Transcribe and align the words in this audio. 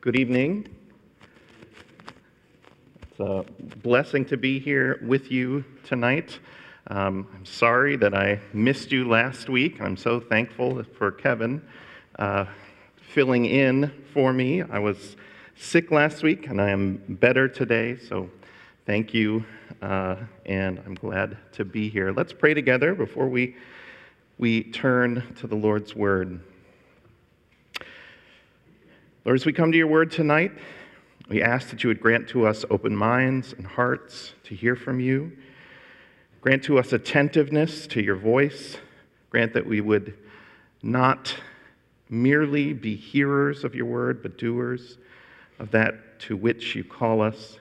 Good 0.00 0.14
evening. 0.14 0.68
It's 3.02 3.18
a 3.18 3.44
blessing 3.82 4.24
to 4.26 4.36
be 4.36 4.60
here 4.60 5.00
with 5.02 5.32
you 5.32 5.64
tonight. 5.82 6.38
Um, 6.86 7.26
I'm 7.34 7.44
sorry 7.44 7.96
that 7.96 8.14
I 8.14 8.38
missed 8.52 8.92
you 8.92 9.08
last 9.08 9.48
week. 9.48 9.80
I'm 9.80 9.96
so 9.96 10.20
thankful 10.20 10.84
for 10.96 11.10
Kevin 11.10 11.60
uh, 12.16 12.44
filling 13.12 13.46
in 13.46 13.90
for 14.14 14.32
me. 14.32 14.62
I 14.62 14.78
was 14.78 15.16
sick 15.56 15.90
last 15.90 16.22
week 16.22 16.46
and 16.46 16.60
I 16.60 16.70
am 16.70 17.02
better 17.08 17.48
today, 17.48 17.96
so 17.96 18.30
thank 18.86 19.12
you, 19.12 19.44
uh, 19.82 20.14
and 20.46 20.80
I'm 20.86 20.94
glad 20.94 21.36
to 21.54 21.64
be 21.64 21.88
here. 21.88 22.12
Let's 22.12 22.32
pray 22.32 22.54
together 22.54 22.94
before 22.94 23.28
we, 23.28 23.56
we 24.38 24.62
turn 24.62 25.34
to 25.40 25.48
the 25.48 25.56
Lord's 25.56 25.96
Word. 25.96 26.38
Lord, 29.28 29.40
as 29.40 29.44
we 29.44 29.52
come 29.52 29.72
to 29.72 29.76
your 29.76 29.88
word 29.88 30.10
tonight, 30.10 30.52
we 31.28 31.42
ask 31.42 31.68
that 31.68 31.84
you 31.84 31.88
would 31.88 32.00
grant 32.00 32.28
to 32.28 32.46
us 32.46 32.64
open 32.70 32.96
minds 32.96 33.52
and 33.52 33.66
hearts 33.66 34.32
to 34.44 34.54
hear 34.54 34.74
from 34.74 35.00
you. 35.00 35.36
Grant 36.40 36.64
to 36.64 36.78
us 36.78 36.94
attentiveness 36.94 37.86
to 37.88 38.02
your 38.02 38.16
voice. 38.16 38.78
Grant 39.28 39.52
that 39.52 39.66
we 39.66 39.82
would 39.82 40.14
not 40.82 41.36
merely 42.08 42.72
be 42.72 42.96
hearers 42.96 43.64
of 43.64 43.74
your 43.74 43.84
word, 43.84 44.22
but 44.22 44.38
doers 44.38 44.96
of 45.58 45.70
that 45.72 46.18
to 46.20 46.34
which 46.34 46.74
you 46.74 46.82
call 46.82 47.20
us. 47.20 47.58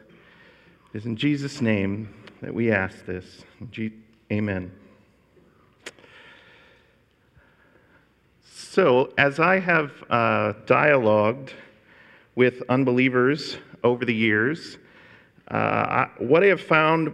It 0.94 1.00
is 1.00 1.06
in 1.06 1.18
Jesus' 1.18 1.60
name 1.60 2.14
that 2.42 2.54
we 2.54 2.72
ask 2.72 3.06
this. 3.06 3.44
Amen. 4.32 4.72
So, 8.78 9.12
as 9.18 9.40
I 9.40 9.58
have 9.58 9.92
uh, 10.08 10.54
dialogued 10.68 11.52
with 12.36 12.62
unbelievers 12.70 13.58
over 13.84 14.06
the 14.06 14.14
years, 14.14 14.78
uh, 15.50 15.56
I, 15.56 16.10
what 16.20 16.44
I 16.44 16.46
have 16.50 16.62
found 16.62 17.12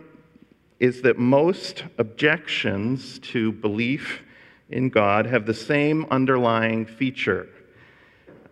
is 0.81 1.01
that 1.03 1.17
most 1.17 1.85
objections 1.99 3.17
to 3.19 3.53
belief 3.53 4.23
in 4.71 4.89
God 4.89 5.25
have 5.25 5.45
the 5.45 5.53
same 5.53 6.05
underlying 6.11 6.85
feature. 6.85 7.47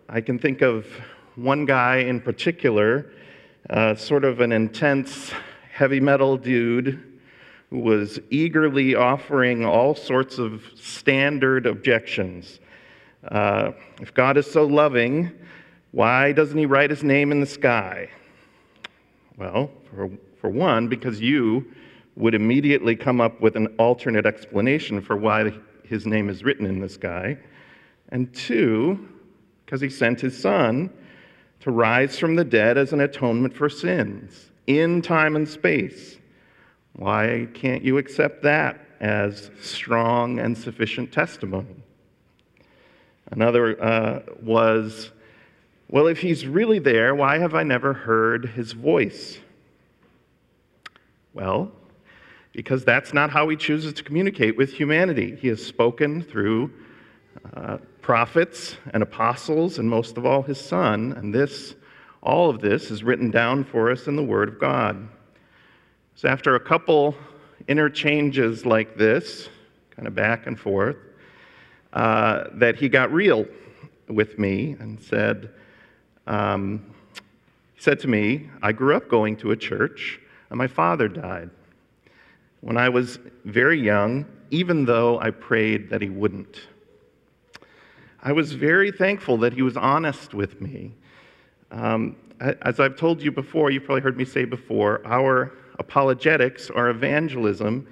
I 0.08 0.22
can 0.22 0.38
think 0.38 0.62
of 0.62 0.86
one 1.34 1.66
guy 1.66 1.96
in 1.98 2.18
particular, 2.18 3.12
uh, 3.68 3.94
sort 3.94 4.24
of 4.24 4.40
an 4.40 4.52
intense 4.52 5.32
heavy 5.70 6.00
metal 6.00 6.38
dude 6.38 7.20
who 7.68 7.80
was 7.80 8.18
eagerly 8.30 8.94
offering 8.94 9.66
all 9.66 9.94
sorts 9.94 10.38
of 10.38 10.64
standard 10.76 11.66
objections. 11.66 12.58
Uh, 13.28 13.72
if 14.00 14.12
God 14.14 14.36
is 14.36 14.50
so 14.50 14.64
loving, 14.64 15.30
why 15.92 16.32
doesn't 16.32 16.58
He 16.58 16.66
write 16.66 16.90
His 16.90 17.02
name 17.02 17.30
in 17.30 17.40
the 17.40 17.46
sky? 17.46 18.08
Well, 19.36 19.70
for, 19.94 20.10
for 20.40 20.50
one, 20.50 20.88
because 20.88 21.20
you 21.20 21.72
would 22.16 22.34
immediately 22.34 22.96
come 22.96 23.20
up 23.20 23.40
with 23.40 23.56
an 23.56 23.68
alternate 23.78 24.26
explanation 24.26 25.00
for 25.00 25.16
why 25.16 25.52
His 25.84 26.06
name 26.06 26.28
is 26.28 26.42
written 26.44 26.66
in 26.66 26.80
the 26.80 26.88
sky. 26.88 27.38
And 28.08 28.32
two, 28.34 29.08
because 29.64 29.80
He 29.80 29.88
sent 29.88 30.20
His 30.20 30.38
Son 30.38 30.90
to 31.60 31.70
rise 31.70 32.18
from 32.18 32.34
the 32.34 32.44
dead 32.44 32.76
as 32.76 32.92
an 32.92 33.00
atonement 33.00 33.54
for 33.54 33.68
sins 33.68 34.50
in 34.66 35.00
time 35.00 35.36
and 35.36 35.48
space. 35.48 36.18
Why 36.94 37.48
can't 37.54 37.82
you 37.82 37.98
accept 37.98 38.42
that 38.42 38.80
as 39.00 39.50
strong 39.60 40.38
and 40.38 40.56
sufficient 40.56 41.12
testimony? 41.12 41.81
Another 43.32 43.82
uh, 43.82 44.20
was, 44.42 45.10
well, 45.88 46.06
if 46.06 46.20
he's 46.20 46.46
really 46.46 46.78
there, 46.78 47.14
why 47.14 47.38
have 47.38 47.54
I 47.54 47.62
never 47.62 47.94
heard 47.94 48.44
his 48.44 48.72
voice? 48.72 49.38
Well, 51.32 51.72
because 52.52 52.84
that's 52.84 53.14
not 53.14 53.30
how 53.30 53.48
he 53.48 53.56
chooses 53.56 53.94
to 53.94 54.02
communicate 54.02 54.58
with 54.58 54.70
humanity. 54.70 55.34
He 55.40 55.48
has 55.48 55.64
spoken 55.64 56.22
through 56.22 56.72
uh, 57.54 57.78
prophets 58.02 58.76
and 58.92 59.02
apostles, 59.02 59.78
and 59.78 59.88
most 59.88 60.18
of 60.18 60.26
all, 60.26 60.42
his 60.42 60.60
son. 60.60 61.14
And 61.16 61.34
this, 61.34 61.74
all 62.22 62.50
of 62.50 62.60
this, 62.60 62.90
is 62.90 63.02
written 63.02 63.30
down 63.30 63.64
for 63.64 63.90
us 63.90 64.08
in 64.08 64.16
the 64.16 64.22
Word 64.22 64.50
of 64.50 64.60
God. 64.60 65.08
So, 66.16 66.28
after 66.28 66.54
a 66.54 66.60
couple 66.60 67.16
interchanges 67.66 68.66
like 68.66 68.98
this, 68.98 69.48
kind 69.96 70.06
of 70.06 70.14
back 70.14 70.46
and 70.46 70.60
forth, 70.60 70.96
uh, 71.92 72.44
that 72.54 72.76
he 72.76 72.88
got 72.88 73.12
real 73.12 73.46
with 74.08 74.38
me 74.38 74.76
and 74.78 75.00
said, 75.00 75.50
um, 76.26 76.94
said 77.78 77.98
to 78.00 78.08
me, 78.08 78.48
I 78.62 78.72
grew 78.72 78.96
up 78.96 79.08
going 79.08 79.36
to 79.38 79.50
a 79.50 79.56
church, 79.56 80.20
and 80.50 80.58
my 80.58 80.66
father 80.66 81.08
died 81.08 81.50
when 82.60 82.76
I 82.76 82.88
was 82.88 83.18
very 83.44 83.80
young, 83.80 84.24
even 84.50 84.84
though 84.84 85.18
I 85.18 85.30
prayed 85.30 85.90
that 85.90 86.00
he 86.00 86.08
wouldn't. 86.08 86.60
I 88.22 88.32
was 88.32 88.52
very 88.52 88.92
thankful 88.92 89.36
that 89.38 89.52
he 89.52 89.62
was 89.62 89.76
honest 89.76 90.32
with 90.32 90.60
me. 90.60 90.92
Um, 91.72 92.16
as 92.40 92.78
I've 92.78 92.96
told 92.96 93.20
you 93.20 93.32
before, 93.32 93.70
you've 93.70 93.84
probably 93.84 94.02
heard 94.02 94.16
me 94.16 94.24
say 94.24 94.44
before, 94.44 95.04
our 95.04 95.52
apologetics, 95.78 96.70
our 96.70 96.88
evangelism, 96.90 97.88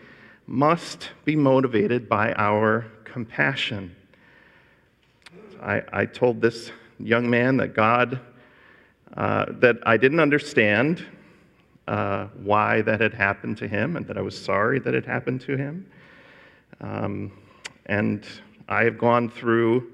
must 0.46 1.10
be 1.24 1.34
motivated 1.34 2.08
by 2.08 2.32
our 2.34 2.86
compassion. 3.12 3.94
I, 5.62 5.82
I 5.92 6.06
told 6.06 6.40
this 6.40 6.70
young 6.98 7.28
man 7.28 7.56
that 7.58 7.74
God, 7.74 8.20
uh, 9.16 9.46
that 9.48 9.76
I 9.84 9.96
didn't 9.96 10.20
understand 10.20 11.04
uh, 11.88 12.26
why 12.42 12.82
that 12.82 13.00
had 13.00 13.12
happened 13.12 13.58
to 13.58 13.68
him 13.68 13.96
and 13.96 14.06
that 14.06 14.16
I 14.16 14.22
was 14.22 14.40
sorry 14.40 14.78
that 14.80 14.94
it 14.94 15.04
happened 15.04 15.40
to 15.42 15.56
him. 15.56 15.90
Um, 16.80 17.32
and 17.86 18.24
I 18.68 18.84
have 18.84 18.96
gone 18.96 19.28
through 19.28 19.92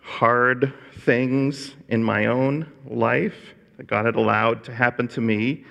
hard 0.00 0.72
things 1.00 1.74
in 1.88 2.02
my 2.02 2.26
own 2.26 2.70
life 2.86 3.54
that 3.76 3.86
God 3.88 4.06
had 4.06 4.14
allowed 4.14 4.62
to 4.64 4.72
happen 4.72 5.08
to 5.08 5.20
me. 5.20 5.64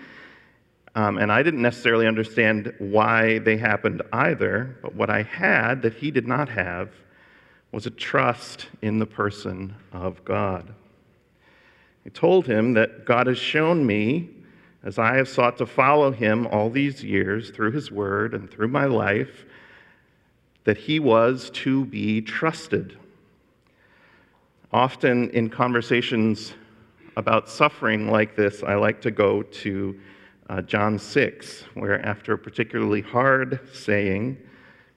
Um, 0.96 1.18
and 1.18 1.30
I 1.30 1.44
didn't 1.44 1.62
necessarily 1.62 2.08
understand 2.08 2.74
why 2.80 3.40
they 3.40 3.58
happened 3.58 4.02
either, 4.14 4.78
but 4.82 4.96
what 4.96 5.10
I 5.10 5.24
had 5.24 5.82
that 5.82 5.96
he 5.96 6.10
did 6.10 6.26
not 6.26 6.48
have 6.48 6.90
was 7.74 7.86
a 7.86 7.90
trust 7.90 8.68
in 8.82 9.00
the 9.00 9.06
person 9.06 9.76
of 9.92 10.24
God. 10.24 10.74
I 12.06 12.10
told 12.10 12.48
him 12.48 12.74
that 12.76 13.06
God 13.06 13.28
has 13.28 13.38
shown 13.38 13.86
me, 13.86 14.30
as 14.84 14.98
I 14.98 15.18
have 15.18 15.28
sought 15.28 15.58
to 15.58 15.66
follow 15.66 16.12
him 16.12 16.48
all 16.48 16.70
these 16.70 17.04
years 17.04 17.50
through 17.50 17.72
his 17.72 17.92
word 17.92 18.34
and 18.34 18.50
through 18.50 18.70
my 18.70 18.86
life, 18.86 19.44
that 20.64 20.78
he 20.78 21.00
was 21.00 21.50
to 21.52 21.84
be 21.86 22.22
trusted. 22.22 22.98
Often 24.72 25.32
in 25.32 25.50
conversations 25.50 26.54
about 27.18 27.50
suffering 27.50 28.10
like 28.10 28.38
this, 28.38 28.64
I 28.64 28.76
like 28.76 29.02
to 29.02 29.12
go 29.12 29.42
to 29.42 30.00
uh, 30.50 30.62
John 30.62 31.00
6, 31.00 31.64
where 31.74 32.06
after 32.06 32.34
a 32.34 32.38
particularly 32.38 33.02
hard 33.02 33.60
saying, 33.74 34.38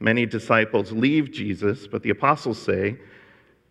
many 0.01 0.27
disciples 0.27 0.93
leave 0.93 1.33
Jesus, 1.33 1.87
but 1.87 2.03
the 2.03 2.11
apostles 2.11 2.61
say, 2.61 2.99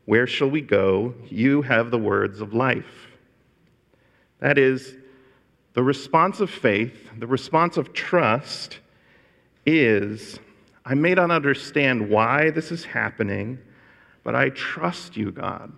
Where 0.05 0.27
shall 0.27 0.49
we 0.49 0.61
go? 0.61 1.13
You 1.29 1.61
have 1.61 1.91
the 1.91 1.99
words 1.99 2.41
of 2.41 2.53
life. 2.53 3.07
That 4.39 4.57
is, 4.57 4.95
the 5.73 5.83
response 5.83 6.39
of 6.39 6.49
faith, 6.49 7.09
the 7.17 7.27
response 7.27 7.77
of 7.77 7.93
trust 7.93 8.79
is 9.65 10.39
I 10.83 10.95
may 10.95 11.13
not 11.13 11.31
understand 11.31 12.09
why 12.09 12.49
this 12.49 12.71
is 12.71 12.85
happening, 12.85 13.59
but 14.23 14.35
I 14.35 14.49
trust 14.49 15.17
you, 15.17 15.31
God. 15.31 15.71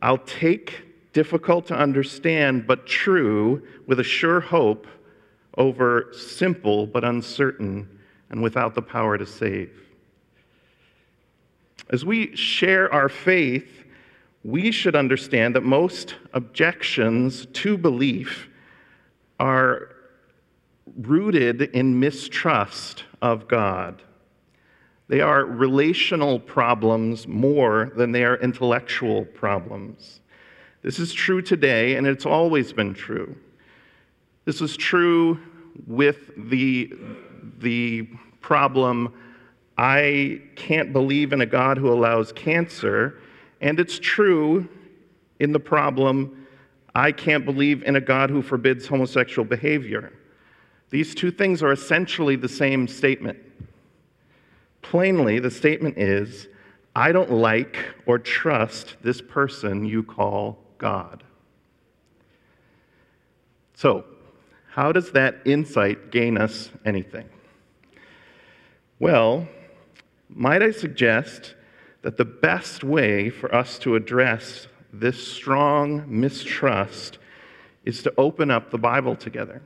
I'll 0.00 0.18
take 0.18 0.91
difficult 1.12 1.66
to 1.66 1.76
understand 1.76 2.66
but 2.66 2.86
true 2.86 3.62
with 3.86 4.00
a 4.00 4.04
sure 4.04 4.40
hope 4.40 4.86
over 5.58 6.08
simple 6.12 6.86
but 6.86 7.04
uncertain 7.04 7.98
and 8.30 8.42
without 8.42 8.74
the 8.74 8.82
power 8.82 9.18
to 9.18 9.26
save. 9.26 9.70
As 11.90 12.04
we 12.04 12.34
share 12.34 12.92
our 12.92 13.08
faith, 13.08 13.84
we 14.44 14.72
should 14.72 14.96
understand 14.96 15.54
that 15.54 15.62
most 15.62 16.16
objections 16.32 17.46
to 17.52 17.76
belief 17.76 18.48
are 19.38 19.90
rooted 20.96 21.62
in 21.62 22.00
mistrust 22.00 23.04
of 23.20 23.46
God. 23.46 24.02
They 25.08 25.20
are 25.20 25.44
relational 25.44 26.40
problems 26.40 27.28
more 27.28 27.92
than 27.96 28.12
they 28.12 28.24
are 28.24 28.36
intellectual 28.36 29.26
problems. 29.26 30.21
This 30.82 30.98
is 30.98 31.12
true 31.12 31.40
today, 31.40 31.94
and 31.94 32.06
it's 32.06 32.26
always 32.26 32.72
been 32.72 32.92
true. 32.92 33.36
This 34.44 34.60
is 34.60 34.76
true 34.76 35.38
with 35.86 36.32
the, 36.36 36.92
the 37.58 38.08
problem 38.40 39.14
I 39.78 40.42
can't 40.56 40.92
believe 40.92 41.32
in 41.32 41.40
a 41.40 41.46
God 41.46 41.78
who 41.78 41.92
allows 41.92 42.32
cancer, 42.32 43.20
and 43.60 43.78
it's 43.78 44.00
true 44.00 44.68
in 45.38 45.52
the 45.52 45.60
problem 45.60 46.46
I 46.94 47.12
can't 47.12 47.44
believe 47.44 47.84
in 47.84 47.94
a 47.96 48.00
God 48.00 48.28
who 48.28 48.42
forbids 48.42 48.86
homosexual 48.86 49.46
behavior. 49.46 50.12
These 50.90 51.14
two 51.14 51.30
things 51.30 51.62
are 51.62 51.72
essentially 51.72 52.36
the 52.36 52.48
same 52.48 52.86
statement. 52.88 53.38
Plainly, 54.82 55.38
the 55.38 55.50
statement 55.50 55.96
is 55.96 56.48
I 56.94 57.12
don't 57.12 57.30
like 57.30 57.76
or 58.04 58.18
trust 58.18 58.96
this 59.02 59.22
person 59.22 59.84
you 59.86 60.02
call 60.02 60.61
God. 60.82 61.22
So, 63.74 64.04
how 64.72 64.90
does 64.90 65.12
that 65.12 65.36
insight 65.44 66.10
gain 66.10 66.36
us 66.36 66.70
anything? 66.84 67.28
Well, 68.98 69.46
might 70.28 70.60
I 70.60 70.72
suggest 70.72 71.54
that 72.02 72.16
the 72.16 72.24
best 72.24 72.82
way 72.82 73.30
for 73.30 73.54
us 73.54 73.78
to 73.80 73.94
address 73.94 74.66
this 74.92 75.24
strong 75.24 76.04
mistrust 76.08 77.18
is 77.84 78.02
to 78.02 78.12
open 78.18 78.50
up 78.50 78.70
the 78.70 78.78
Bible 78.78 79.14
together 79.14 79.62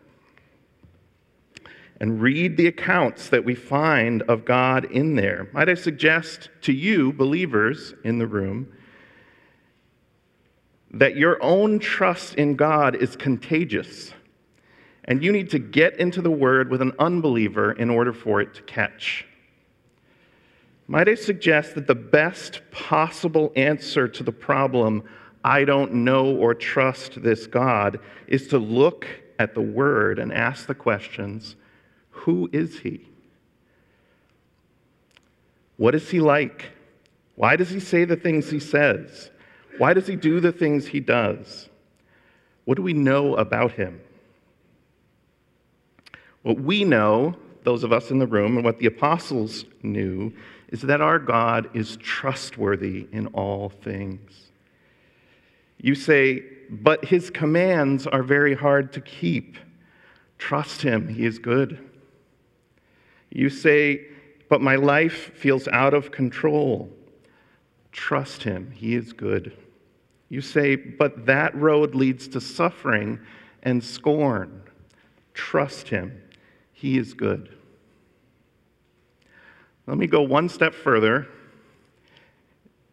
and 1.98 2.20
read 2.20 2.58
the 2.58 2.66
accounts 2.66 3.30
that 3.30 3.42
we 3.42 3.54
find 3.54 4.20
of 4.22 4.44
God 4.44 4.84
in 4.84 5.14
there. 5.14 5.48
Might 5.54 5.70
I 5.70 5.74
suggest 5.74 6.50
to 6.62 6.72
you, 6.72 7.10
believers 7.10 7.94
in 8.04 8.18
the 8.18 8.26
room, 8.26 8.68
that 10.98 11.16
your 11.16 11.42
own 11.42 11.78
trust 11.78 12.34
in 12.36 12.56
God 12.56 12.96
is 12.96 13.16
contagious, 13.16 14.12
and 15.04 15.22
you 15.22 15.30
need 15.30 15.50
to 15.50 15.58
get 15.58 15.98
into 16.00 16.22
the 16.22 16.30
Word 16.30 16.70
with 16.70 16.80
an 16.80 16.92
unbeliever 16.98 17.72
in 17.72 17.90
order 17.90 18.12
for 18.12 18.40
it 18.40 18.54
to 18.54 18.62
catch. 18.62 19.26
Might 20.88 21.08
I 21.08 21.14
suggest 21.14 21.74
that 21.74 21.86
the 21.86 21.94
best 21.94 22.62
possible 22.70 23.52
answer 23.56 24.08
to 24.08 24.22
the 24.22 24.32
problem, 24.32 25.02
I 25.44 25.64
don't 25.64 25.92
know 25.92 26.34
or 26.34 26.54
trust 26.54 27.22
this 27.22 27.46
God, 27.46 28.00
is 28.26 28.48
to 28.48 28.58
look 28.58 29.06
at 29.38 29.54
the 29.54 29.60
Word 29.60 30.18
and 30.18 30.32
ask 30.32 30.66
the 30.66 30.74
questions 30.74 31.56
who 32.10 32.48
is 32.52 32.78
he? 32.78 33.06
What 35.76 35.94
is 35.94 36.08
he 36.08 36.20
like? 36.20 36.70
Why 37.34 37.56
does 37.56 37.68
he 37.68 37.80
say 37.80 38.06
the 38.06 38.16
things 38.16 38.50
he 38.50 38.58
says? 38.58 39.30
Why 39.78 39.94
does 39.94 40.06
he 40.06 40.16
do 40.16 40.40
the 40.40 40.52
things 40.52 40.86
he 40.86 41.00
does? 41.00 41.68
What 42.64 42.76
do 42.76 42.82
we 42.82 42.92
know 42.92 43.36
about 43.36 43.72
him? 43.72 44.00
What 46.42 46.60
we 46.60 46.84
know, 46.84 47.34
those 47.64 47.84
of 47.84 47.92
us 47.92 48.10
in 48.10 48.18
the 48.18 48.26
room, 48.26 48.56
and 48.56 48.64
what 48.64 48.78
the 48.78 48.86
apostles 48.86 49.64
knew, 49.82 50.32
is 50.68 50.82
that 50.82 51.00
our 51.00 51.18
God 51.18 51.70
is 51.74 51.96
trustworthy 51.96 53.06
in 53.12 53.28
all 53.28 53.68
things. 53.68 54.48
You 55.78 55.94
say, 55.94 56.44
but 56.70 57.04
his 57.04 57.30
commands 57.30 58.06
are 58.06 58.22
very 58.22 58.54
hard 58.54 58.92
to 58.94 59.00
keep. 59.00 59.56
Trust 60.38 60.82
him, 60.82 61.08
he 61.08 61.24
is 61.24 61.38
good. 61.38 61.78
You 63.30 63.50
say, 63.50 64.06
But 64.48 64.60
my 64.60 64.76
life 64.76 65.34
feels 65.34 65.68
out 65.68 65.94
of 65.94 66.10
control. 66.10 66.90
Trust 67.92 68.42
him, 68.42 68.70
he 68.72 68.94
is 68.94 69.12
good. 69.12 69.56
You 70.28 70.40
say, 70.40 70.76
But 70.76 71.26
that 71.26 71.54
road 71.54 71.94
leads 71.94 72.28
to 72.28 72.40
suffering 72.40 73.20
and 73.62 73.82
scorn. 73.82 74.62
Trust 75.34 75.88
him, 75.88 76.22
he 76.72 76.98
is 76.98 77.14
good. 77.14 77.54
Let 79.86 79.98
me 79.98 80.06
go 80.06 80.22
one 80.22 80.48
step 80.48 80.74
further 80.74 81.28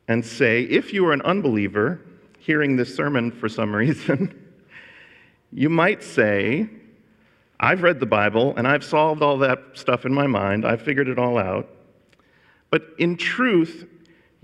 and 0.07 0.23
say 0.23 0.63
if 0.63 0.93
you 0.93 1.05
are 1.07 1.13
an 1.13 1.21
unbeliever 1.21 2.01
hearing 2.39 2.75
this 2.75 2.93
sermon 2.93 3.31
for 3.31 3.49
some 3.49 3.75
reason, 3.75 4.51
you 5.51 5.69
might 5.69 6.03
say, 6.03 6.69
I've 7.59 7.81
read 7.81 7.99
the 7.99 8.05
Bible 8.05 8.53
and 8.57 8.67
I've 8.67 8.83
solved 8.83 9.21
all 9.21 9.37
that 9.39 9.59
stuff 9.73 10.05
in 10.05 10.13
my 10.13 10.27
mind. 10.27 10.65
I've 10.65 10.81
figured 10.81 11.07
it 11.07 11.17
all 11.17 11.37
out. 11.37 11.69
But 12.69 12.87
in 12.97 13.17
truth, 13.17 13.87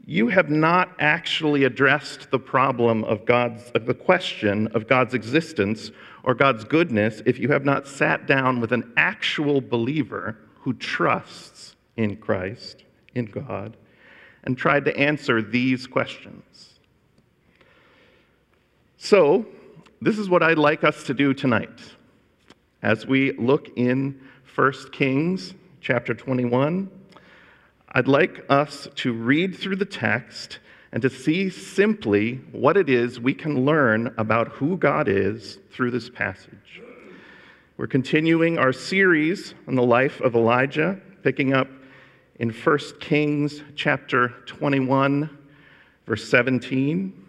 you 0.05 0.27
have 0.27 0.49
not 0.49 0.89
actually 0.99 1.63
addressed 1.63 2.31
the 2.31 2.39
problem 2.39 3.03
of 3.03 3.25
God's, 3.25 3.69
of 3.71 3.85
the 3.85 3.93
question 3.93 4.67
of 4.67 4.87
God's 4.87 5.13
existence 5.13 5.91
or 6.23 6.33
God's 6.33 6.63
goodness 6.63 7.21
if 7.25 7.39
you 7.39 7.49
have 7.49 7.65
not 7.65 7.87
sat 7.87 8.27
down 8.27 8.59
with 8.59 8.71
an 8.71 8.91
actual 8.97 9.61
believer 9.61 10.37
who 10.61 10.73
trusts 10.73 11.75
in 11.97 12.17
Christ, 12.17 12.83
in 13.15 13.25
God, 13.25 13.77
and 14.43 14.57
tried 14.57 14.85
to 14.85 14.97
answer 14.97 15.41
these 15.41 15.87
questions. 15.87 16.79
So, 18.97 19.45
this 20.01 20.17
is 20.17 20.29
what 20.29 20.43
I'd 20.43 20.57
like 20.57 20.83
us 20.83 21.03
to 21.03 21.13
do 21.13 21.33
tonight. 21.33 21.79
As 22.81 23.05
we 23.05 23.33
look 23.33 23.69
in 23.77 24.21
1 24.55 24.73
Kings 24.91 25.53
chapter 25.81 26.13
21, 26.13 26.89
I'd 27.91 28.07
like 28.07 28.45
us 28.49 28.87
to 28.97 29.13
read 29.13 29.55
through 29.55 29.77
the 29.77 29.85
text 29.85 30.59
and 30.91 31.01
to 31.01 31.09
see 31.09 31.49
simply 31.49 32.35
what 32.51 32.77
it 32.77 32.87
is 32.87 33.19
we 33.19 33.33
can 33.33 33.65
learn 33.65 34.13
about 34.15 34.49
who 34.49 34.77
God 34.77 35.07
is 35.07 35.57
through 35.71 35.89
this 35.89 36.07
passage. 36.07 36.83
We're 37.77 37.87
continuing 37.87 38.59
our 38.59 38.73
series 38.73 39.55
on 39.67 39.73
the 39.73 39.83
life 39.83 40.21
of 40.21 40.35
Elijah, 40.35 40.99
picking 41.23 41.53
up 41.53 41.67
in 42.35 42.51
1 42.51 42.79
Kings 42.99 43.63
chapter 43.75 44.29
21, 44.45 45.35
verse 46.05 46.29
17. 46.29 47.25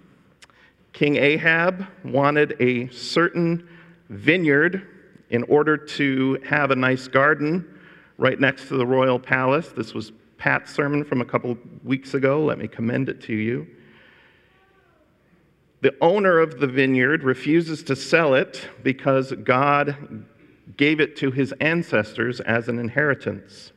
King 0.93 1.17
Ahab 1.17 1.87
wanted 2.05 2.55
a 2.61 2.89
certain 2.91 3.67
vineyard 4.11 4.87
in 5.31 5.43
order 5.45 5.79
to 5.79 6.39
have 6.47 6.71
a 6.71 6.77
nice 6.77 7.09
garden 7.09 7.79
right 8.19 8.39
next 8.39 8.69
to 8.69 8.77
the 8.77 8.87
royal 8.87 9.19
palace. 9.19 9.69
This 9.69 9.95
was 9.95 10.13
Pat's 10.41 10.73
sermon 10.73 11.05
from 11.05 11.21
a 11.21 11.25
couple 11.25 11.57
weeks 11.85 12.15
ago. 12.15 12.43
Let 12.43 12.57
me 12.59 12.67
commend 12.67 13.11
it 13.11 13.21
to 13.25 13.35
you. 13.35 13.67
The 15.83 15.95
owner 16.01 16.39
of 16.39 16.59
the 16.59 16.67
vineyard 16.67 17.23
refuses 17.23 17.83
to 17.85 17.95
sell 17.95 18.35
it 18.35 18.67
because 18.83 19.33
God 19.45 20.25
gave 20.79 20.99
it 20.99 21.15
to 21.17 21.31
his 21.31 21.53
ancestors 21.61 22.41
as 22.41 22.69
an 22.69 22.79
inheritance. 22.79 23.73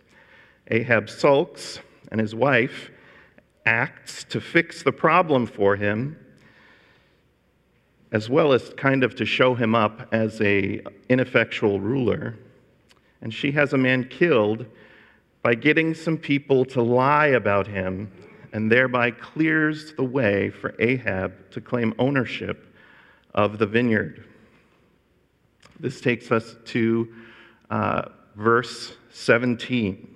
Ahab 0.71 1.09
sulks, 1.09 1.79
and 2.11 2.21
his 2.21 2.33
wife 2.33 2.91
acts 3.65 4.23
to 4.25 4.39
fix 4.39 4.83
the 4.83 4.91
problem 4.93 5.45
for 5.45 5.75
him 5.75 6.17
as 8.13 8.29
well 8.29 8.53
as 8.53 8.69
kind 8.77 9.03
of 9.03 9.15
to 9.15 9.25
show 9.25 9.53
him 9.53 9.75
up 9.75 10.07
as 10.13 10.39
a 10.39 10.81
ineffectual 11.09 11.81
ruler. 11.81 12.37
And 13.21 13.33
she 13.33 13.51
has 13.51 13.73
a 13.73 13.77
man 13.77 14.05
killed 14.05 14.65
by 15.43 15.53
getting 15.53 15.93
some 15.93 16.17
people 16.17 16.65
to 16.65 16.81
lie 16.81 17.27
about 17.27 17.67
him 17.67 18.11
and 18.53 18.71
thereby 18.71 19.11
clears 19.11 19.93
the 19.93 20.03
way 20.03 20.49
for 20.49 20.73
Ahab 20.79 21.51
to 21.51 21.59
claim 21.59 21.93
ownership 21.99 22.73
of 23.35 23.59
the 23.59 23.65
vineyard. 23.65 24.25
This 25.79 25.99
takes 25.99 26.31
us 26.31 26.55
to 26.65 27.13
uh, 27.69 28.03
verse 28.35 28.95
17. 29.11 30.15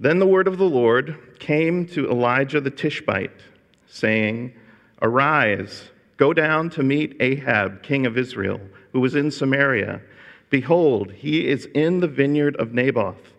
Then 0.00 0.18
the 0.18 0.26
word 0.26 0.48
of 0.48 0.58
the 0.58 0.68
Lord 0.68 1.38
came 1.38 1.86
to 1.88 2.10
Elijah 2.10 2.60
the 2.60 2.70
Tishbite 2.70 3.40
saying, 3.86 4.52
Arise, 5.00 5.90
go 6.16 6.32
down 6.32 6.70
to 6.70 6.82
meet 6.82 7.16
Ahab, 7.20 7.82
king 7.82 8.04
of 8.04 8.18
Israel, 8.18 8.60
who 8.92 9.00
was 9.00 9.14
in 9.14 9.30
Samaria. 9.30 10.02
Behold, 10.50 11.12
he 11.12 11.48
is 11.48 11.66
in 11.66 12.00
the 12.00 12.08
vineyard 12.08 12.56
of 12.56 12.72
Naboth, 12.72 13.34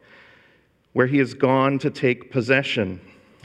where 0.94 1.08
he 1.08 1.18
has 1.20 1.34
gone 1.34 1.80
to 1.80 1.90
take 1.90 2.32
possession. 2.32 3.00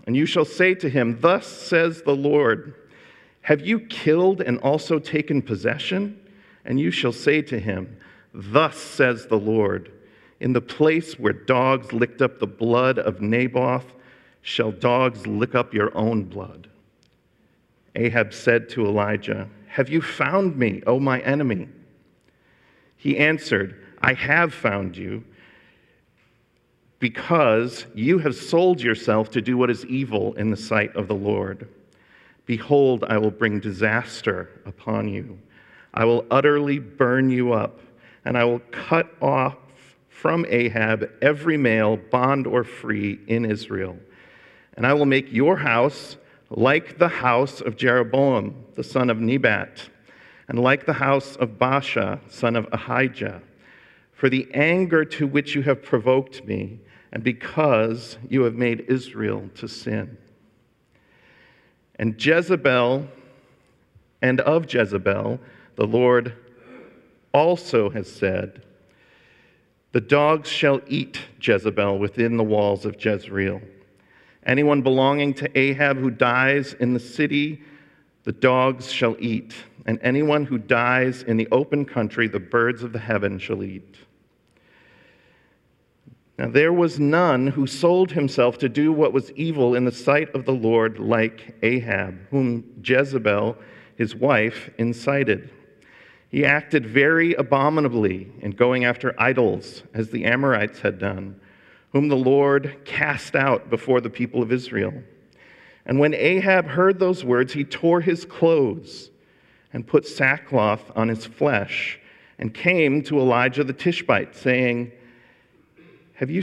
And 0.07 0.17
you 0.17 0.27
shall 0.27 0.45
say 0.45 0.75
to 0.75 0.89
him, 0.89 1.19
Thus 1.21 1.47
says 1.47 2.03
the 2.03 2.17
Lord, 2.17 2.75
Have 3.43 3.61
you 3.61 3.81
killed 3.81 4.41
and 4.41 4.59
also 4.59 4.99
taken 4.99 5.43
possession? 5.43 6.19
And 6.65 6.81
you 6.81 6.91
shall 6.91 7.13
say 7.13 7.43
to 7.43 7.59
him, 7.59 7.97
Thus 8.35 8.77
says 8.77 9.27
the 9.27 9.39
Lord, 9.39 9.93
In 10.41 10.53
the 10.53 10.61
place 10.61 11.19
where 11.19 11.33
dogs 11.33 11.93
licked 11.93 12.23
up 12.23 12.39
the 12.39 12.47
blood 12.47 12.99
of 12.99 13.21
Naboth, 13.21 13.93
shall 14.41 14.73
dogs 14.73 15.27
lick 15.27 15.55
up 15.55 15.73
your 15.73 15.97
own 15.97 16.25
blood. 16.25 16.69
Ahab 17.95 18.33
said 18.33 18.69
to 18.71 18.87
Elijah, 18.87 19.49
Have 19.69 19.89
you 19.89 20.01
found 20.01 20.57
me, 20.57 20.83
O 20.87 20.99
my 20.99 21.21
enemy? 21.21 21.69
He 23.03 23.19
answered, 23.19 23.85
I 24.01 24.13
have 24.13 24.55
found 24.55 24.97
you 24.97 25.25
because 27.01 27.85
you 27.97 28.19
have 28.19 28.37
sold 28.37 28.81
yourself 28.81 29.29
to 29.33 29.43
do 29.43 29.57
what 29.57 29.71
is 29.71 29.85
evil 29.87 30.35
in 30.35 30.53
the 30.53 30.57
sight 30.57 30.95
of 30.95 31.09
the 31.09 31.15
Lord. 31.17 31.69
Behold, 32.47 33.03
I 33.09 33.19
will 33.19 33.33
bring 33.33 33.59
disaster 33.59 34.51
upon 34.65 35.09
you. 35.09 35.37
I 35.93 36.05
will 36.05 36.25
utterly 36.31 36.79
burn 36.79 37.29
you 37.29 37.53
up, 37.53 37.81
and 38.25 38.39
I 38.39 38.45
will 38.45 38.61
cut 38.71 39.13
off 39.21 39.57
from 40.09 40.47
Ahab 40.49 41.11
every 41.21 41.57
male, 41.57 41.97
bond 41.97 42.47
or 42.47 42.63
free, 42.63 43.19
in 43.27 43.45
Israel. 43.45 43.99
And 44.75 44.87
I 44.87 44.95
will 44.95 45.07
make 45.07 45.33
your 45.33 45.57
house 45.57 46.19
like 46.51 46.99
the 46.99 47.09
house 47.09 47.61
of 47.61 47.77
Jeroboam, 47.77 48.65
the 48.77 48.85
son 48.85 49.11
of 49.11 49.19
Nebat, 49.19 49.89
and 50.49 50.59
like 50.59 50.87
the 50.87 50.93
house 50.95 51.37
of 51.37 51.59
Baasha, 51.59 52.21
son 52.31 52.57
of 52.57 52.67
Ahijah, 52.73 53.43
for 54.13 54.29
the 54.29 54.49
anger 54.55 55.05
to 55.05 55.27
which 55.27 55.55
you 55.55 55.63
have 55.63 55.83
provoked 55.83 56.45
me, 56.45 56.81
and 57.13 57.23
because 57.23 58.19
you 58.29 58.43
have 58.43 58.55
made 58.55 58.87
Israel 58.89 59.51
to 59.57 59.69
sin. 59.69 60.17
And 61.97 62.25
Jezebel, 62.25 63.07
and 64.23 64.41
of 64.41 64.73
Jezebel, 64.73 65.41
the 65.77 65.87
Lord 65.87 66.37
also 67.33 67.91
has 67.91 68.11
said, 68.11 68.63
The 69.93 70.01
dogs 70.01 70.49
shall 70.49 70.81
eat 70.87 71.21
Jezebel 71.41 71.99
within 71.99 72.37
the 72.37 72.45
walls 72.45 72.85
of 72.85 73.03
Jezreel. 73.03 73.61
Anyone 74.45 74.83
belonging 74.83 75.35
to 75.35 75.59
Ahab 75.59 75.99
who 75.99 76.11
dies 76.11 76.75
in 76.75 76.95
the 76.95 77.01
city, 77.01 77.63
the 78.25 78.33
dogs 78.33 78.91
shall 78.91 79.17
eat. 79.19 79.55
And 79.85 79.99
anyone 80.03 80.45
who 80.45 80.59
dies 80.59 81.23
in 81.23 81.37
the 81.37 81.49
open 81.51 81.85
country, 81.85 82.29
the 82.29 82.39
birds 82.39 82.83
of 82.83 82.93
the 82.93 82.99
heaven 82.99 83.39
shall 83.39 83.65
eat. 83.65 83.97
Now 86.39 86.49
there 86.49 86.73
was 86.73 86.99
none 86.99 87.49
who 87.49 87.67
sold 87.67 88.13
himself 88.13 88.59
to 88.59 88.69
do 88.69 88.93
what 88.93 89.13
was 89.13 89.31
evil 89.33 89.75
in 89.75 89.85
the 89.85 89.93
sight 89.93 90.35
of 90.35 90.45
the 90.45 90.53
Lord 90.53 90.99
like 90.99 91.57
Ahab, 91.63 92.19
whom 92.31 92.65
Jezebel, 92.83 93.57
his 93.97 94.15
wife, 94.15 94.71
incited. 94.79 95.51
He 96.31 96.45
acted 96.45 96.87
very 96.87 97.35
abominably 97.35 98.33
in 98.41 98.53
going 98.53 98.85
after 98.85 99.15
idols, 99.21 99.83
as 99.93 100.09
the 100.11 100.25
Amorites 100.25 100.81
had 100.81 100.99
done, 100.99 101.39
whom 101.93 102.09
the 102.09 102.17
Lord 102.17 102.79
cast 102.85 103.37
out 103.37 103.69
before 103.69 104.01
the 104.01 104.09
people 104.09 104.43
of 104.43 104.51
Israel. 104.51 104.95
And 105.85 105.99
when 105.99 106.15
Ahab 106.15 106.67
heard 106.67 106.99
those 106.99 107.25
words, 107.25 107.53
he 107.53 107.65
tore 107.65 108.01
his 108.01 108.25
clothes 108.25 109.11
and 109.73 109.87
put 109.87 110.07
sackcloth 110.07 110.91
on 110.95 111.09
his 111.09 111.27
flesh 111.27 111.99
and 112.39 112.53
came 112.53 113.03
to 113.03 113.19
Elijah 113.19 113.65
the 113.65 113.73
Tishbite, 113.73 114.35
saying, 114.35 114.93
Have 116.15 116.31
you, 116.31 116.43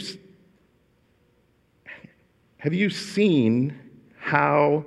have 2.57 2.73
you 2.73 2.89
seen 2.89 3.77
how? 4.17 4.85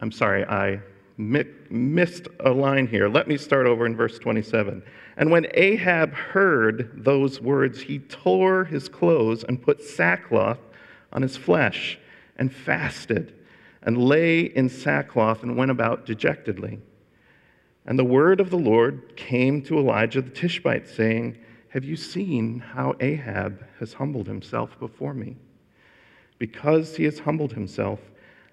I'm 0.00 0.12
sorry, 0.12 0.44
I 0.44 0.80
missed 1.18 2.28
a 2.40 2.50
line 2.50 2.86
here. 2.86 3.08
Let 3.08 3.26
me 3.26 3.36
start 3.36 3.66
over 3.66 3.84
in 3.84 3.96
verse 3.96 4.18
27. 4.18 4.82
And 5.16 5.30
when 5.30 5.48
Ahab 5.54 6.12
heard 6.14 6.92
those 6.94 7.40
words, 7.40 7.80
he 7.80 7.98
tore 7.98 8.64
his 8.64 8.88
clothes 8.88 9.42
and 9.42 9.60
put 9.60 9.82
sackcloth 9.82 10.60
on 11.12 11.22
his 11.22 11.36
flesh 11.36 11.98
and 12.38 12.52
fasted 12.52 13.34
and 13.82 13.96
lay 13.96 14.40
in 14.40 14.68
sackcloth 14.68 15.42
and 15.42 15.56
went 15.56 15.70
about 15.70 16.06
dejectedly. 16.06 16.80
And 17.86 17.98
the 17.98 18.04
word 18.04 18.40
of 18.40 18.50
the 18.50 18.58
Lord 18.58 19.16
came 19.16 19.62
to 19.62 19.78
Elijah 19.78 20.20
the 20.20 20.30
Tishbite, 20.30 20.88
saying, 20.88 21.38
Have 21.70 21.84
you 21.84 21.96
seen 21.96 22.58
how 22.58 22.94
Ahab 23.00 23.64
has 23.78 23.94
humbled 23.94 24.26
himself 24.26 24.78
before 24.78 25.14
me? 25.14 25.36
Because 26.38 26.96
he 26.96 27.04
has 27.04 27.20
humbled 27.20 27.52
himself, 27.52 28.00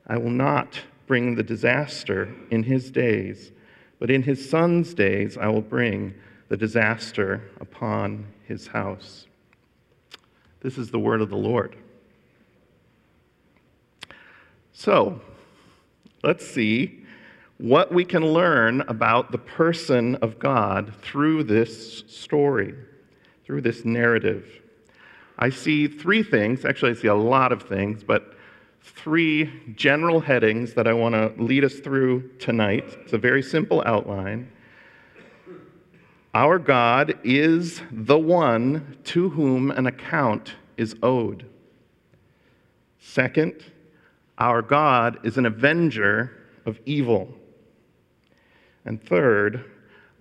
I 0.07 0.17
will 0.17 0.31
not 0.31 0.79
bring 1.07 1.35
the 1.35 1.43
disaster 1.43 2.33
in 2.49 2.63
his 2.63 2.89
days, 2.89 3.51
but 3.99 4.09
in 4.09 4.23
his 4.23 4.49
son's 4.49 4.93
days 4.93 5.37
I 5.37 5.47
will 5.47 5.61
bring 5.61 6.13
the 6.47 6.57
disaster 6.57 7.41
upon 7.59 8.27
his 8.47 8.67
house. 8.67 9.25
This 10.61 10.77
is 10.77 10.91
the 10.91 10.99
word 10.99 11.21
of 11.21 11.29
the 11.29 11.35
Lord. 11.35 11.75
So, 14.77 15.21
let's 16.21 16.45
see 16.45 17.05
what 17.59 17.93
we 17.93 18.03
can 18.03 18.25
learn 18.25 18.81
about 18.81 19.31
the 19.31 19.37
person 19.37 20.15
of 20.15 20.37
God 20.37 20.93
through 21.01 21.45
this 21.45 22.03
story, 22.07 22.75
through 23.45 23.61
this 23.61 23.85
narrative. 23.85 24.61
I 25.39 25.49
see 25.49 25.87
three 25.87 26.23
things. 26.23 26.65
Actually, 26.65 26.91
I 26.91 26.95
see 26.95 27.07
a 27.07 27.15
lot 27.15 27.53
of 27.53 27.63
things, 27.63 28.03
but 28.03 28.35
three 28.81 29.49
general 29.75 30.19
headings 30.19 30.73
that 30.73 30.87
I 30.87 30.93
want 30.93 31.15
to 31.15 31.41
lead 31.41 31.63
us 31.63 31.75
through 31.75 32.29
tonight. 32.37 32.97
It's 33.01 33.13
a 33.13 33.17
very 33.17 33.41
simple 33.41 33.81
outline. 33.85 34.51
Our 36.33 36.59
God 36.59 37.17
is 37.23 37.81
the 37.91 38.19
one 38.19 38.97
to 39.05 39.29
whom 39.29 39.71
an 39.71 39.87
account 39.87 40.55
is 40.75 40.97
owed. 41.01 41.45
Second, 42.99 43.63
our 44.37 44.61
God 44.61 45.19
is 45.23 45.37
an 45.37 45.45
avenger 45.45 46.31
of 46.65 46.79
evil. 46.85 47.33
And 48.83 49.01
third, 49.01 49.65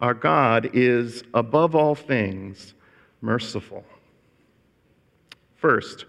our 0.00 0.14
God 0.14 0.70
is 0.72 1.22
above 1.34 1.74
all 1.74 1.94
things 1.94 2.74
merciful. 3.20 3.84
First, 5.56 6.04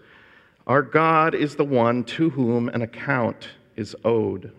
our 0.66 0.82
God 0.82 1.34
is 1.34 1.56
the 1.56 1.64
one 1.64 2.04
to 2.04 2.30
whom 2.30 2.68
an 2.68 2.82
account 2.82 3.48
is 3.76 3.96
owed. 4.04 4.52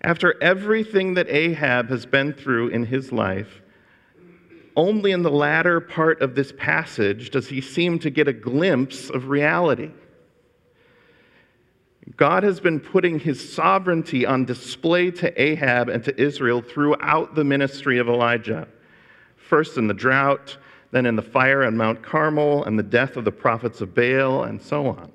After 0.00 0.40
everything 0.42 1.14
that 1.14 1.28
Ahab 1.28 1.88
has 1.88 2.06
been 2.06 2.32
through 2.32 2.68
in 2.68 2.84
his 2.84 3.10
life, 3.10 3.62
only 4.76 5.10
in 5.10 5.22
the 5.22 5.30
latter 5.30 5.80
part 5.80 6.22
of 6.22 6.36
this 6.36 6.52
passage 6.56 7.30
does 7.30 7.48
he 7.48 7.60
seem 7.60 7.98
to 7.98 8.10
get 8.10 8.28
a 8.28 8.32
glimpse 8.32 9.10
of 9.10 9.28
reality. 9.28 9.90
God 12.16 12.42
has 12.42 12.60
been 12.60 12.80
putting 12.80 13.18
his 13.18 13.52
sovereignty 13.52 14.24
on 14.24 14.44
display 14.44 15.10
to 15.12 15.40
Ahab 15.40 15.88
and 15.88 16.02
to 16.04 16.20
Israel 16.20 16.62
throughout 16.62 17.34
the 17.34 17.44
ministry 17.44 17.98
of 17.98 18.08
Elijah. 18.08 18.68
First 19.36 19.76
in 19.76 19.88
the 19.88 19.94
drought, 19.94 20.56
then 20.90 21.06
in 21.06 21.16
the 21.16 21.22
fire 21.22 21.64
on 21.64 21.76
Mount 21.76 22.02
Carmel 22.02 22.64
and 22.64 22.78
the 22.78 22.82
death 22.82 23.16
of 23.16 23.24
the 23.24 23.32
prophets 23.32 23.80
of 23.80 23.94
Baal, 23.94 24.44
and 24.44 24.60
so 24.60 24.86
on. 24.86 25.12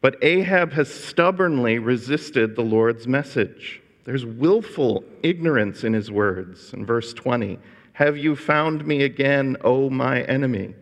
But 0.00 0.16
Ahab 0.22 0.72
has 0.72 0.92
stubbornly 0.92 1.78
resisted 1.78 2.54
the 2.54 2.62
Lord's 2.62 3.06
message. 3.06 3.80
There's 4.04 4.26
willful 4.26 5.04
ignorance 5.22 5.84
in 5.84 5.92
his 5.92 6.10
words. 6.10 6.74
In 6.74 6.84
verse 6.84 7.14
20, 7.14 7.58
Have 7.92 8.16
you 8.18 8.34
found 8.34 8.84
me 8.84 9.04
again, 9.04 9.56
O 9.62 9.88
my 9.88 10.22
enemy? 10.22 10.74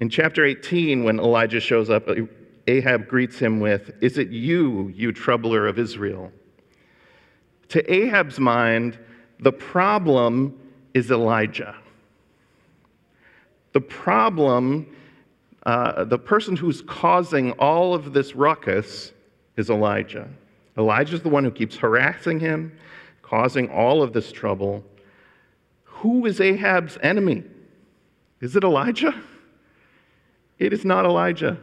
In 0.00 0.08
chapter 0.08 0.44
18, 0.44 1.04
when 1.04 1.18
Elijah 1.18 1.60
shows 1.60 1.90
up, 1.90 2.08
Ahab 2.66 3.08
greets 3.08 3.38
him 3.38 3.60
with, 3.60 3.92
Is 4.00 4.18
it 4.18 4.28
you, 4.28 4.92
you 4.94 5.12
troubler 5.12 5.66
of 5.66 5.78
Israel? 5.78 6.32
To 7.68 7.92
Ahab's 7.92 8.38
mind, 8.38 8.98
the 9.40 9.52
problem 9.52 10.58
is 10.94 11.10
Elijah. 11.10 11.76
The 13.72 13.80
problem, 13.80 14.86
uh, 15.66 16.04
the 16.04 16.18
person 16.18 16.56
who's 16.56 16.82
causing 16.82 17.52
all 17.52 17.94
of 17.94 18.12
this 18.12 18.34
ruckus 18.34 19.12
is 19.56 19.70
Elijah. 19.70 20.28
Elijah's 20.78 21.22
the 21.22 21.28
one 21.28 21.44
who 21.44 21.50
keeps 21.50 21.76
harassing 21.76 22.40
him, 22.40 22.76
causing 23.22 23.68
all 23.70 24.02
of 24.02 24.12
this 24.12 24.30
trouble. 24.30 24.84
Who 25.84 26.26
is 26.26 26.40
Ahab's 26.40 26.98
enemy? 27.02 27.44
Is 28.40 28.56
it 28.56 28.64
Elijah? 28.64 29.14
It 30.58 30.72
is 30.72 30.84
not 30.84 31.04
Elijah. 31.04 31.58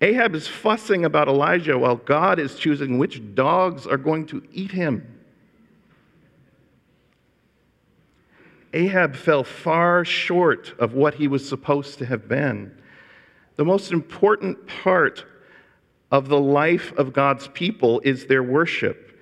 Ahab 0.00 0.34
is 0.34 0.46
fussing 0.46 1.04
about 1.04 1.28
Elijah 1.28 1.78
while 1.78 1.96
God 1.96 2.38
is 2.38 2.56
choosing 2.56 2.98
which 2.98 3.34
dogs 3.34 3.86
are 3.86 3.96
going 3.96 4.26
to 4.26 4.42
eat 4.52 4.72
him. 4.72 5.16
Ahab 8.74 9.16
fell 9.16 9.42
far 9.42 10.04
short 10.04 10.74
of 10.78 10.92
what 10.92 11.14
he 11.14 11.28
was 11.28 11.48
supposed 11.48 11.98
to 11.98 12.06
have 12.06 12.28
been. 12.28 12.76
The 13.56 13.64
most 13.64 13.90
important 13.90 14.66
part 14.66 15.24
of 16.10 16.28
the 16.28 16.38
life 16.38 16.92
of 16.98 17.14
God's 17.14 17.48
people 17.48 18.00
is 18.04 18.26
their 18.26 18.42
worship. 18.42 19.18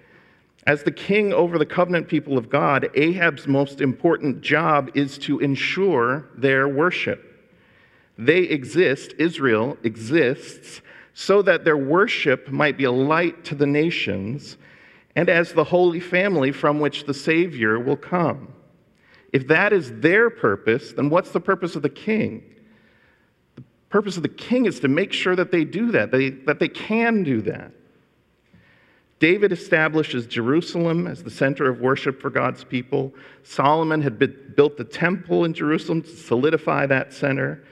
As 0.66 0.82
the 0.82 0.90
king 0.90 1.32
over 1.32 1.56
the 1.56 1.66
covenant 1.66 2.08
people 2.08 2.36
of 2.36 2.48
God, 2.48 2.90
Ahab's 2.94 3.46
most 3.46 3.80
important 3.80 4.40
job 4.40 4.90
is 4.94 5.18
to 5.18 5.38
ensure 5.38 6.28
their 6.36 6.66
worship. 6.66 7.33
They 8.16 8.40
exist, 8.40 9.14
Israel 9.18 9.76
exists, 9.82 10.80
so 11.14 11.42
that 11.42 11.64
their 11.64 11.76
worship 11.76 12.48
might 12.48 12.76
be 12.76 12.84
a 12.84 12.92
light 12.92 13.44
to 13.44 13.54
the 13.54 13.66
nations 13.66 14.56
and 15.16 15.28
as 15.28 15.52
the 15.52 15.64
holy 15.64 16.00
family 16.00 16.52
from 16.52 16.80
which 16.80 17.04
the 17.04 17.14
Savior 17.14 17.78
will 17.78 17.96
come. 17.96 18.52
If 19.32 19.48
that 19.48 19.72
is 19.72 20.00
their 20.00 20.30
purpose, 20.30 20.92
then 20.92 21.10
what's 21.10 21.30
the 21.30 21.40
purpose 21.40 21.76
of 21.76 21.82
the 21.82 21.88
king? 21.88 22.42
The 23.56 23.62
purpose 23.90 24.16
of 24.16 24.22
the 24.22 24.28
king 24.28 24.66
is 24.66 24.80
to 24.80 24.88
make 24.88 25.12
sure 25.12 25.36
that 25.36 25.52
they 25.52 25.64
do 25.64 25.92
that, 25.92 26.10
they, 26.10 26.30
that 26.30 26.58
they 26.58 26.68
can 26.68 27.22
do 27.22 27.42
that. 27.42 27.72
David 29.20 29.52
establishes 29.52 30.26
Jerusalem 30.26 31.06
as 31.06 31.22
the 31.22 31.30
center 31.30 31.68
of 31.68 31.80
worship 31.80 32.20
for 32.20 32.30
God's 32.30 32.64
people. 32.64 33.14
Solomon 33.42 34.02
had 34.02 34.18
built 34.56 34.76
the 34.76 34.84
temple 34.84 35.44
in 35.44 35.54
Jerusalem 35.54 36.02
to 36.02 36.08
solidify 36.08 36.86
that 36.86 37.12
center. 37.12 37.64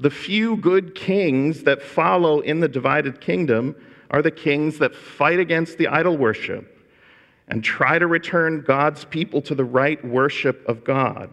The 0.00 0.10
few 0.10 0.56
good 0.56 0.94
kings 0.94 1.64
that 1.64 1.82
follow 1.82 2.40
in 2.40 2.60
the 2.60 2.68
divided 2.68 3.20
kingdom 3.20 3.74
are 4.10 4.22
the 4.22 4.30
kings 4.30 4.78
that 4.78 4.94
fight 4.94 5.38
against 5.38 5.76
the 5.76 5.88
idol 5.88 6.16
worship 6.16 6.74
and 7.48 7.64
try 7.64 7.98
to 7.98 8.06
return 8.06 8.60
God's 8.60 9.04
people 9.04 9.42
to 9.42 9.54
the 9.54 9.64
right 9.64 10.02
worship 10.04 10.66
of 10.68 10.84
God. 10.84 11.30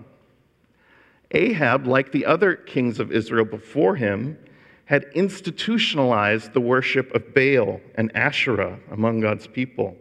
Ahab, 1.32 1.86
like 1.86 2.12
the 2.12 2.26
other 2.26 2.56
kings 2.56 3.00
of 3.00 3.12
Israel 3.12 3.46
before 3.46 3.96
him, 3.96 4.38
had 4.86 5.06
institutionalized 5.14 6.54
the 6.54 6.62
worship 6.62 7.14
of 7.14 7.34
Baal 7.34 7.82
and 7.96 8.16
Asherah 8.16 8.80
among 8.92 9.20
God's 9.20 9.48
people. 9.48 9.98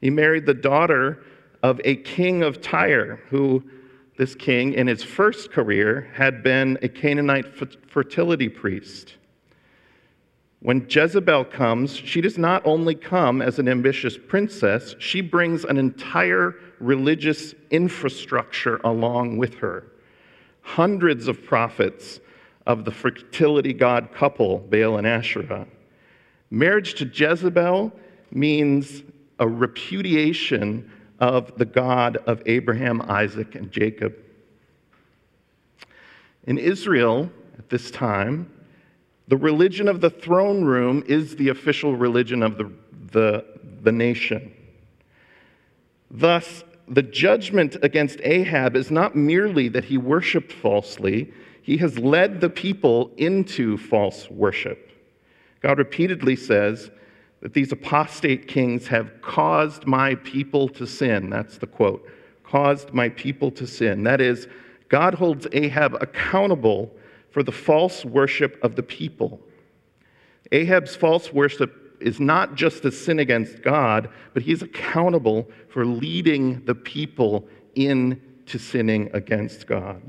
He 0.00 0.10
married 0.10 0.46
the 0.46 0.54
daughter 0.54 1.24
of 1.62 1.80
a 1.84 1.96
king 1.96 2.42
of 2.42 2.60
Tyre, 2.60 3.20
who 3.30 3.62
this 4.18 4.34
king, 4.34 4.74
in 4.74 4.88
his 4.88 5.02
first 5.02 5.52
career, 5.52 6.10
had 6.12 6.42
been 6.42 6.76
a 6.82 6.88
Canaanite 6.88 7.46
fertility 7.88 8.48
priest. 8.48 9.14
When 10.60 10.86
Jezebel 10.90 11.44
comes, 11.44 11.94
she 11.94 12.20
does 12.20 12.36
not 12.36 12.66
only 12.66 12.96
come 12.96 13.40
as 13.40 13.60
an 13.60 13.68
ambitious 13.68 14.18
princess, 14.18 14.96
she 14.98 15.20
brings 15.20 15.64
an 15.64 15.78
entire 15.78 16.56
religious 16.80 17.54
infrastructure 17.70 18.80
along 18.82 19.38
with 19.38 19.54
her. 19.54 19.92
Hundreds 20.62 21.28
of 21.28 21.44
prophets 21.44 22.18
of 22.66 22.84
the 22.84 22.90
fertility 22.90 23.72
god 23.72 24.12
couple, 24.12 24.58
Baal 24.58 24.98
and 24.98 25.06
Asherah. 25.06 25.68
Marriage 26.50 26.94
to 26.94 27.04
Jezebel 27.04 27.92
means 28.32 29.04
a 29.38 29.46
repudiation 29.46 30.90
of 31.18 31.56
the 31.58 31.64
God 31.64 32.18
of 32.26 32.42
Abraham, 32.46 33.02
Isaac, 33.02 33.54
and 33.54 33.70
Jacob. 33.70 34.14
In 36.44 36.58
Israel 36.58 37.30
at 37.58 37.68
this 37.68 37.90
time, 37.90 38.50
the 39.26 39.36
religion 39.36 39.88
of 39.88 40.00
the 40.00 40.10
throne 40.10 40.64
room 40.64 41.04
is 41.06 41.36
the 41.36 41.48
official 41.50 41.96
religion 41.96 42.42
of 42.42 42.56
the, 42.56 42.72
the, 43.12 43.44
the 43.82 43.92
nation. 43.92 44.54
Thus, 46.10 46.64
the 46.86 47.02
judgment 47.02 47.76
against 47.82 48.20
Ahab 48.22 48.74
is 48.74 48.90
not 48.90 49.14
merely 49.14 49.68
that 49.68 49.84
he 49.84 49.98
worshiped 49.98 50.52
falsely, 50.52 51.32
he 51.60 51.76
has 51.76 51.98
led 51.98 52.40
the 52.40 52.48
people 52.48 53.10
into 53.18 53.76
false 53.76 54.30
worship. 54.30 54.90
God 55.60 55.76
repeatedly 55.76 56.34
says 56.34 56.90
that 57.40 57.54
these 57.54 57.72
apostate 57.72 58.48
kings 58.48 58.88
have 58.88 59.22
caused 59.22 59.86
my 59.86 60.16
people 60.16 60.68
to 60.68 60.86
sin. 60.86 61.30
That's 61.30 61.58
the 61.58 61.66
quote. 61.66 62.06
Caused 62.42 62.92
my 62.92 63.08
people 63.10 63.50
to 63.52 63.66
sin. 63.66 64.02
That 64.04 64.20
is, 64.20 64.48
God 64.88 65.14
holds 65.14 65.46
Ahab 65.52 65.94
accountable 66.00 66.90
for 67.30 67.42
the 67.42 67.52
false 67.52 68.04
worship 68.04 68.58
of 68.64 68.74
the 68.74 68.82
people. 68.82 69.40
Ahab's 70.50 70.96
false 70.96 71.32
worship 71.32 71.96
is 72.00 72.18
not 72.18 72.54
just 72.54 72.84
a 72.84 72.92
sin 72.92 73.18
against 73.18 73.62
God, 73.62 74.08
but 74.32 74.42
he's 74.42 74.62
accountable 74.62 75.48
for 75.68 75.84
leading 75.84 76.64
the 76.64 76.74
people 76.74 77.46
into 77.74 78.58
sinning 78.58 79.10
against 79.12 79.66
God. 79.66 80.00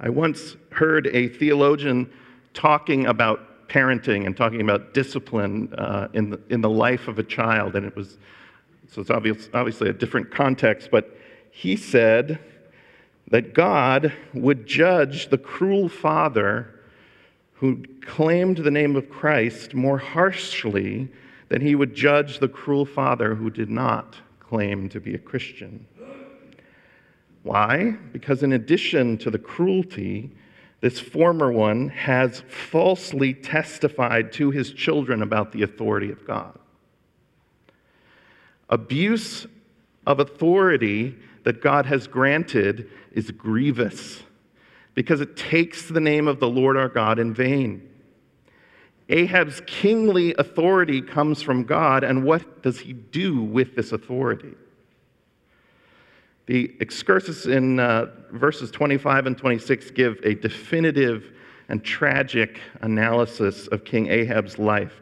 I 0.00 0.08
once 0.08 0.56
heard 0.70 1.08
a 1.08 1.28
theologian 1.28 2.10
talking 2.54 3.06
about 3.06 3.40
parenting 3.72 4.26
and 4.26 4.36
talking 4.36 4.60
about 4.60 4.92
discipline 4.92 5.72
uh, 5.74 6.08
in, 6.12 6.28
the, 6.30 6.40
in 6.50 6.60
the 6.60 6.68
life 6.68 7.08
of 7.08 7.18
a 7.18 7.22
child, 7.22 7.74
and 7.74 7.86
it 7.86 7.96
was 7.96 8.18
so 8.90 9.00
it's 9.00 9.10
obvious, 9.10 9.48
obviously 9.54 9.88
a 9.88 9.92
different 9.94 10.30
context, 10.30 10.90
but 10.90 11.16
he 11.50 11.76
said 11.76 12.38
that 13.30 13.54
God 13.54 14.12
would 14.34 14.66
judge 14.66 15.30
the 15.30 15.38
cruel 15.38 15.88
father 15.88 16.80
who 17.54 17.82
claimed 18.02 18.58
the 18.58 18.70
name 18.70 18.94
of 18.96 19.08
Christ 19.08 19.72
more 19.72 19.96
harshly 19.96 21.08
than 21.48 21.62
he 21.62 21.74
would 21.74 21.94
judge 21.94 22.38
the 22.38 22.48
cruel 22.48 22.84
father 22.84 23.34
who 23.34 23.48
did 23.48 23.70
not 23.70 24.16
claim 24.40 24.90
to 24.90 25.00
be 25.00 25.14
a 25.14 25.18
Christian. 25.18 25.86
Why? 27.44 27.92
Because 28.12 28.42
in 28.42 28.52
addition 28.52 29.16
to 29.18 29.30
the 29.30 29.38
cruelty, 29.38 30.30
this 30.82 30.98
former 30.98 31.50
one 31.50 31.88
has 31.90 32.42
falsely 32.48 33.32
testified 33.32 34.32
to 34.32 34.50
his 34.50 34.72
children 34.72 35.22
about 35.22 35.52
the 35.52 35.62
authority 35.62 36.10
of 36.10 36.26
God. 36.26 36.58
Abuse 38.68 39.46
of 40.08 40.18
authority 40.18 41.16
that 41.44 41.62
God 41.62 41.86
has 41.86 42.08
granted 42.08 42.90
is 43.12 43.30
grievous 43.30 44.24
because 44.94 45.20
it 45.20 45.36
takes 45.36 45.88
the 45.88 46.00
name 46.00 46.26
of 46.26 46.40
the 46.40 46.48
Lord 46.48 46.76
our 46.76 46.88
God 46.88 47.20
in 47.20 47.32
vain. 47.32 47.88
Ahab's 49.08 49.62
kingly 49.66 50.34
authority 50.36 51.00
comes 51.00 51.42
from 51.42 51.62
God, 51.62 52.02
and 52.02 52.24
what 52.24 52.62
does 52.62 52.80
he 52.80 52.92
do 52.92 53.40
with 53.40 53.76
this 53.76 53.92
authority? 53.92 54.54
The 56.46 56.74
excursus 56.80 57.46
in 57.46 57.78
uh, 57.78 58.06
verses 58.32 58.70
25 58.70 59.26
and 59.26 59.38
26 59.38 59.90
give 59.92 60.18
a 60.24 60.34
definitive 60.34 61.32
and 61.68 61.82
tragic 61.84 62.60
analysis 62.80 63.68
of 63.68 63.84
King 63.84 64.08
Ahab's 64.08 64.58
life. 64.58 65.00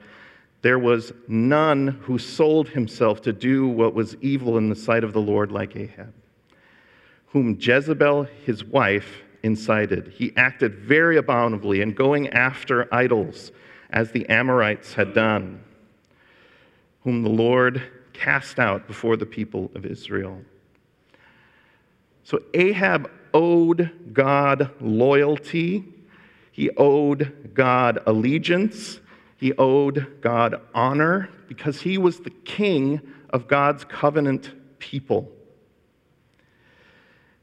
There 0.63 0.79
was 0.79 1.13
none 1.27 1.89
who 2.03 2.19
sold 2.19 2.69
himself 2.69 3.23
to 3.23 3.33
do 3.33 3.67
what 3.67 3.95
was 3.95 4.17
evil 4.17 4.59
in 4.59 4.69
the 4.69 4.77
sight 4.77 5.03
of 5.03 5.13
the 5.13 5.21
Lord 5.21 5.51
like 5.51 5.75
Ahab 5.75 6.13
whom 7.33 7.57
Jezebel, 7.61 8.25
his 8.45 8.65
wife, 8.65 9.23
incited. 9.43 10.13
He 10.15 10.33
acted 10.37 10.75
very 10.75 11.17
abominably 11.17 11.81
in 11.81 11.95
going 11.95 12.29
after 12.31 12.93
idols, 12.93 13.53
as 13.91 14.11
the 14.11 14.29
Amorites 14.29 14.95
had 14.95 15.15
done, 15.15 15.63
whom 17.03 17.23
the 17.23 17.31
Lord 17.31 17.83
cast 18.13 18.59
out 18.59 18.87
before 18.87 19.17
the 19.17 19.27
people 19.27 19.71
of 19.75 19.87
Israel. 19.87 20.41
So 22.31 22.41
Ahab 22.55 23.11
owed 23.35 23.91
God 24.13 24.71
loyalty, 24.81 25.85
he 26.53 26.71
owed 26.77 27.51
God 27.55 27.99
allegiance, 28.07 29.01
he 29.37 29.53
owed 29.55 30.07
God 30.21 30.61
honor, 30.73 31.29
because 31.49 31.81
he 31.81 31.99
was 31.99 32.21
the 32.21 32.31
king 32.31 33.01
of 33.31 33.49
God's 33.49 33.83
covenant 33.85 34.53
people. 34.79 35.29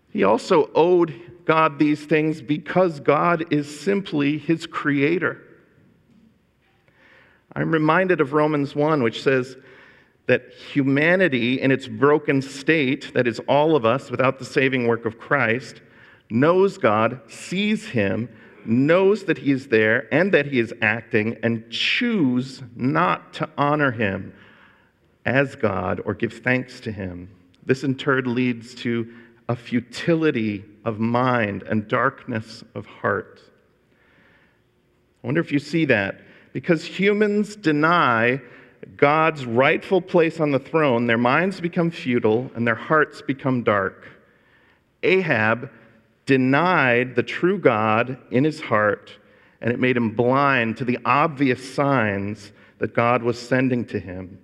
He 0.10 0.24
also 0.24 0.72
owed 0.74 1.14
God 1.44 1.80
these 1.80 2.06
things 2.06 2.42
because 2.42 3.02
God 3.02 3.44
is 3.52 3.82
simply 3.82 4.38
his 4.38 4.66
creator. 4.66 5.42
I'm 7.54 7.74
reminded 7.74 8.22
of 8.22 8.32
Romans 8.32 8.74
1, 8.74 9.04
which 9.04 9.22
says 9.22 9.58
that 10.28 10.52
humanity 10.54 11.60
in 11.60 11.72
its 11.72 11.88
broken 11.88 12.42
state, 12.42 13.14
that 13.14 13.28
is, 13.28 13.40
all 13.48 13.76
of 13.76 13.86
us 13.86 14.12
without 14.12 14.40
the 14.40 14.46
saving 14.46 14.88
work 14.88 15.06
of 15.06 15.18
Christ, 15.18 15.82
knows 16.30 16.78
God, 16.78 17.22
sees 17.28 17.88
him, 17.88 18.30
knows 18.66 19.24
that 19.24 19.38
he 19.38 19.52
is 19.52 19.68
there 19.68 20.14
and 20.14 20.34
that 20.34 20.46
he 20.46 20.60
is 20.60 20.74
acting, 20.82 21.38
and 21.44 21.70
choose 21.70 22.62
not 22.76 23.34
to 23.34 23.50
honor 23.58 23.92
him 23.92 24.34
as 25.26 25.56
God 25.56 26.02
or 26.06 26.14
give 26.14 26.34
thanks 26.34 26.80
to 26.82 26.92
him. 26.92 27.30
This 27.66 27.84
in 27.84 27.96
turn 27.96 28.34
leads 28.34 28.76
to 28.76 29.12
a 29.50 29.56
futility 29.56 30.66
of 30.84 31.00
mind 31.00 31.64
and 31.64 31.88
darkness 31.88 32.64
of 32.76 32.86
heart. 32.86 33.42
I 35.24 35.28
wonder 35.28 35.42
if 35.42 35.52
you 35.52 35.60
see 35.60 35.86
that. 35.86 36.22
Because 36.54 36.84
humans 36.84 37.56
deny 37.56 38.42
God's 38.96 39.46
rightful 39.46 40.02
place 40.02 40.40
on 40.40 40.52
the 40.52 40.60
throne, 40.60 41.08
their 41.08 41.18
minds 41.18 41.60
become 41.60 41.92
futile 41.92 42.50
and 42.56 42.66
their 42.66 42.76
hearts 42.76 43.22
become 43.22 43.64
dark. 43.64 44.08
Ahab 45.04 45.70
denied 46.26 47.16
the 47.16 47.24
true 47.24 47.60
God 47.60 48.18
in 48.32 48.44
his 48.44 48.62
heart, 48.62 49.12
and 49.62 49.72
it 49.72 49.80
made 49.80 49.98
him 49.98 50.12
blind 50.12 50.78
to 50.78 50.86
the 50.86 51.00
obvious 51.06 51.74
signs 51.74 52.52
that 52.80 52.94
God 52.94 53.24
was 53.24 53.40
sending 53.40 53.86
to 53.86 54.00
him 54.00 54.40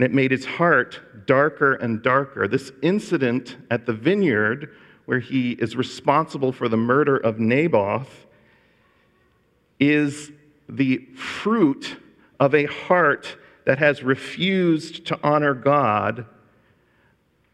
and 0.00 0.04
it 0.04 0.14
made 0.14 0.30
his 0.30 0.44
heart 0.44 1.26
darker 1.26 1.74
and 1.74 2.02
darker. 2.02 2.48
This 2.48 2.72
incident 2.82 3.56
at 3.70 3.86
the 3.86 3.92
vineyard, 3.92 4.74
where 5.04 5.18
he 5.18 5.52
is 5.52 5.76
responsible 5.76 6.52
for 6.52 6.68
the 6.68 6.76
murder 6.76 7.16
of 7.16 7.38
Naboth, 7.38 8.26
is 9.78 10.32
the 10.68 10.98
fruit 11.16 11.96
of 12.40 12.54
a 12.54 12.64
heart 12.64 13.36
that 13.66 13.78
has 13.78 14.02
refused 14.02 15.06
to 15.06 15.20
honor 15.22 15.54
God. 15.54 16.24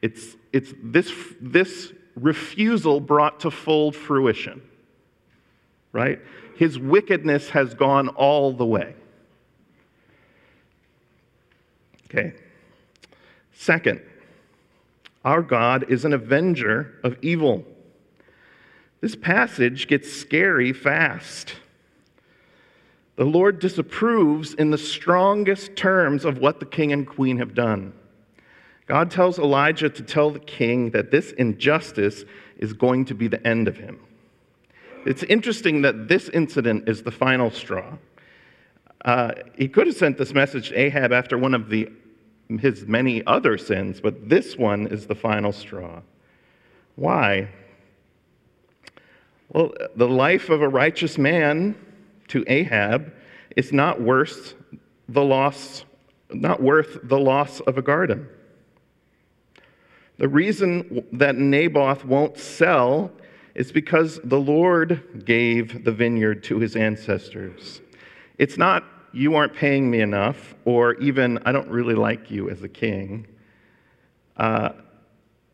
It's, 0.00 0.36
it's 0.52 0.72
this, 0.82 1.12
this 1.40 1.92
refusal 2.14 3.00
brought 3.00 3.40
to 3.40 3.50
full 3.50 3.90
fruition, 3.90 4.62
right? 5.92 6.20
His 6.56 6.78
wickedness 6.78 7.50
has 7.50 7.74
gone 7.74 8.08
all 8.08 8.52
the 8.52 8.64
way. 8.64 8.94
Okay. 12.04 12.34
Second, 13.52 14.00
our 15.24 15.42
God 15.42 15.90
is 15.90 16.04
an 16.04 16.12
avenger 16.12 17.00
of 17.02 17.18
evil. 17.20 17.64
this 19.00 19.16
passage 19.16 19.88
gets 19.88 20.12
scary 20.12 20.72
fast. 20.72 21.56
The 23.16 23.24
Lord 23.24 23.58
disapproves 23.58 24.54
in 24.54 24.70
the 24.70 24.78
strongest 24.78 25.74
terms 25.74 26.24
of 26.24 26.38
what 26.38 26.60
the 26.60 26.66
king 26.66 26.92
and 26.92 27.06
queen 27.06 27.38
have 27.38 27.54
done. 27.54 27.94
God 28.86 29.10
tells 29.10 29.38
Elijah 29.38 29.88
to 29.88 30.02
tell 30.02 30.30
the 30.30 30.38
king 30.38 30.90
that 30.90 31.10
this 31.10 31.32
injustice 31.32 32.24
is 32.58 32.72
going 32.72 33.06
to 33.06 33.14
be 33.14 33.26
the 33.26 33.44
end 33.46 33.68
of 33.68 33.76
him. 33.76 34.00
It's 35.06 35.22
interesting 35.24 35.82
that 35.82 36.08
this 36.08 36.28
incident 36.28 36.88
is 36.88 37.02
the 37.02 37.10
final 37.10 37.50
straw. 37.50 37.96
Uh, 39.04 39.32
he 39.56 39.68
could 39.68 39.86
have 39.86 39.96
sent 39.96 40.18
this 40.18 40.34
message 40.34 40.68
to 40.68 40.78
Ahab 40.78 41.12
after 41.12 41.38
one 41.38 41.54
of 41.54 41.68
the, 41.68 41.88
his 42.48 42.86
many 42.86 43.24
other 43.26 43.56
sins, 43.56 44.00
but 44.00 44.28
this 44.28 44.56
one 44.56 44.86
is 44.88 45.06
the 45.06 45.14
final 45.14 45.52
straw. 45.52 46.00
Why? 46.96 47.48
Well, 49.48 49.72
the 49.94 50.08
life 50.08 50.50
of 50.50 50.60
a 50.60 50.68
righteous 50.68 51.18
man 51.18 51.76
to 52.28 52.44
Ahab 52.46 53.12
is 53.56 53.72
not 53.72 54.00
worth 54.00 54.54
the 55.08 55.22
loss, 55.22 55.84
not 56.30 56.62
worth 56.62 56.98
the 57.02 57.18
loss 57.18 57.60
of 57.60 57.78
a 57.78 57.82
garden. 57.82 58.28
The 60.18 60.28
reason 60.28 61.06
that 61.12 61.36
Naboth 61.36 62.04
won't 62.04 62.38
sell 62.38 63.10
is 63.54 63.72
because 63.72 64.20
the 64.24 64.40
Lord 64.40 65.24
gave 65.24 65.84
the 65.84 65.92
vineyard 65.92 66.42
to 66.44 66.58
his 66.58 66.76
ancestors. 66.76 67.80
It's 68.38 68.58
not, 68.58 68.84
you 69.12 69.34
aren't 69.34 69.54
paying 69.54 69.90
me 69.90 70.00
enough, 70.00 70.54
or 70.64 70.94
even, 70.94 71.38
I 71.46 71.52
don't 71.52 71.68
really 71.68 71.94
like 71.94 72.30
you 72.30 72.50
as 72.50 72.62
a 72.62 72.68
king. 72.68 73.26
Uh, 74.36 74.70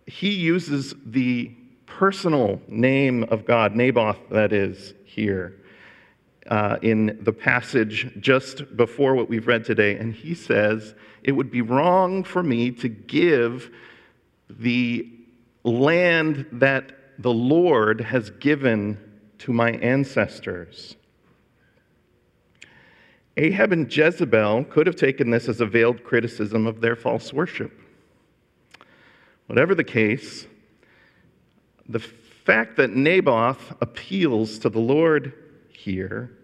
he 0.06 0.30
uses 0.30 0.94
the 1.06 1.52
personal 1.86 2.60
name 2.66 3.24
of 3.24 3.44
God, 3.44 3.76
Naboth, 3.76 4.18
that 4.30 4.52
is, 4.52 4.94
here, 5.04 5.60
uh, 6.48 6.76
in 6.82 7.18
the 7.22 7.32
passage 7.32 8.12
just 8.20 8.76
before 8.76 9.14
what 9.14 9.28
we've 9.28 9.46
read 9.46 9.64
today. 9.64 9.96
And 9.96 10.14
he 10.14 10.34
says, 10.34 10.94
It 11.22 11.32
would 11.32 11.50
be 11.50 11.62
wrong 11.62 12.24
for 12.24 12.42
me 12.42 12.70
to 12.72 12.88
give 12.88 13.70
the 14.50 15.08
land 15.64 16.46
that 16.52 16.92
the 17.18 17.32
Lord 17.32 18.00
has 18.00 18.30
given 18.30 18.98
to 19.38 19.52
my 19.52 19.72
ancestors. 19.72 20.96
Ahab 23.36 23.72
and 23.72 23.94
Jezebel 23.94 24.64
could 24.64 24.86
have 24.86 24.96
taken 24.96 25.30
this 25.30 25.48
as 25.48 25.60
a 25.60 25.66
veiled 25.66 26.04
criticism 26.04 26.66
of 26.66 26.80
their 26.80 26.96
false 26.96 27.32
worship. 27.32 27.72
Whatever 29.46 29.74
the 29.74 29.84
case, 29.84 30.46
the 31.88 31.98
fact 31.98 32.76
that 32.76 32.90
Naboth 32.90 33.72
appeals 33.80 34.58
to 34.60 34.68
the 34.68 34.80
Lord 34.80 35.32
here 35.72 36.36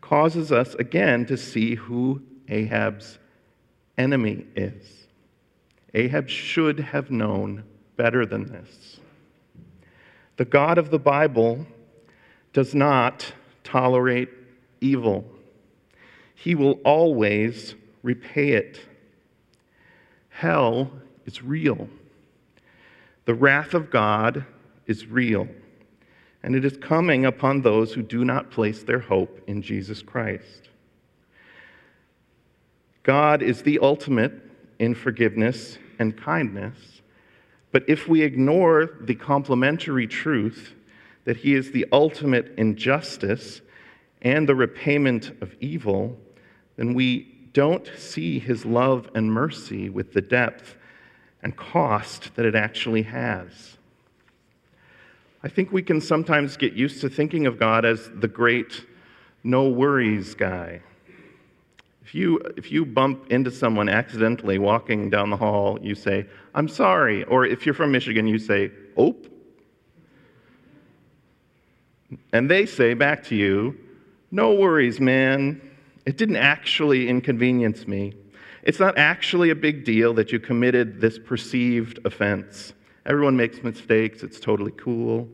causes 0.00 0.50
us 0.50 0.74
again 0.74 1.26
to 1.26 1.36
see 1.36 1.74
who 1.74 2.22
Ahab's 2.48 3.18
enemy 3.96 4.46
is. 4.56 5.06
Ahab 5.94 6.28
should 6.28 6.80
have 6.80 7.10
known 7.10 7.64
better 7.96 8.24
than 8.24 8.44
this. 8.44 9.00
The 10.36 10.44
God 10.44 10.78
of 10.78 10.90
the 10.90 10.98
Bible 10.98 11.66
does 12.52 12.74
not 12.74 13.32
tolerate 13.62 14.30
evil, 14.80 15.24
He 16.34 16.54
will 16.54 16.80
always 16.84 17.74
repay 18.02 18.52
it. 18.52 18.80
Hell 20.30 20.90
is 21.26 21.42
real. 21.42 21.88
The 23.26 23.34
wrath 23.34 23.74
of 23.74 23.90
God 23.90 24.46
is 24.86 25.06
real, 25.06 25.46
and 26.42 26.54
it 26.54 26.64
is 26.64 26.76
coming 26.76 27.24
upon 27.24 27.62
those 27.62 27.92
who 27.92 28.02
do 28.02 28.24
not 28.24 28.50
place 28.50 28.82
their 28.82 29.00
hope 29.00 29.40
in 29.46 29.62
Jesus 29.62 30.02
Christ. 30.02 30.68
God 33.02 33.42
is 33.42 33.62
the 33.62 33.78
ultimate 33.80 34.32
in 34.78 34.94
forgiveness 34.94 35.78
and 35.98 36.16
kindness. 36.16 37.02
But 37.72 37.84
if 37.88 38.08
we 38.08 38.22
ignore 38.22 38.98
the 39.00 39.14
complementary 39.14 40.06
truth 40.06 40.74
that 41.24 41.38
He 41.38 41.54
is 41.54 41.70
the 41.70 41.86
ultimate 41.92 42.54
in 42.56 42.76
justice 42.76 43.60
and 44.22 44.48
the 44.48 44.54
repayment 44.54 45.30
of 45.42 45.54
evil, 45.60 46.18
then 46.76 46.94
we 46.94 47.48
don't 47.52 47.90
see 47.96 48.38
His 48.38 48.64
love 48.64 49.10
and 49.14 49.32
mercy 49.32 49.88
with 49.88 50.12
the 50.12 50.20
depth 50.20 50.76
and 51.42 51.56
cost 51.56 52.34
that 52.36 52.46
it 52.46 52.54
actually 52.54 53.02
has. 53.02 53.76
I 55.42 55.48
think 55.48 55.72
we 55.72 55.82
can 55.82 56.00
sometimes 56.00 56.56
get 56.56 56.74
used 56.74 57.00
to 57.00 57.08
thinking 57.08 57.46
of 57.46 57.58
God 57.58 57.84
as 57.84 58.10
the 58.14 58.28
great 58.28 58.84
no 59.42 59.68
worries 59.68 60.34
guy 60.34 60.82
if 62.10 62.14
you, 62.16 62.40
if 62.56 62.72
you 62.72 62.84
bump 62.84 63.30
into 63.30 63.52
someone 63.52 63.88
accidentally 63.88 64.58
walking 64.58 65.10
down 65.10 65.30
the 65.30 65.36
hall, 65.36 65.78
you 65.80 65.94
say, 65.94 66.26
I'm 66.56 66.66
sorry. 66.66 67.22
Or 67.22 67.46
if 67.46 67.64
you're 67.64 67.74
from 67.74 67.92
Michigan, 67.92 68.26
you 68.26 68.36
say, 68.36 68.72
Ope. 68.96 69.28
And 72.32 72.50
they 72.50 72.66
say 72.66 72.94
back 72.94 73.22
to 73.26 73.36
you, 73.36 73.78
No 74.32 74.54
worries, 74.54 74.98
man. 74.98 75.62
It 76.04 76.16
didn't 76.16 76.34
actually 76.34 77.08
inconvenience 77.08 77.86
me. 77.86 78.14
It's 78.64 78.80
not 78.80 78.98
actually 78.98 79.50
a 79.50 79.54
big 79.54 79.84
deal 79.84 80.12
that 80.14 80.32
you 80.32 80.40
committed 80.40 81.00
this 81.00 81.16
perceived 81.16 82.00
offense. 82.04 82.72
Everyone 83.06 83.36
makes 83.36 83.62
mistakes, 83.62 84.22
it's 84.22 84.38
totally 84.40 84.72
cool. 84.72 85.28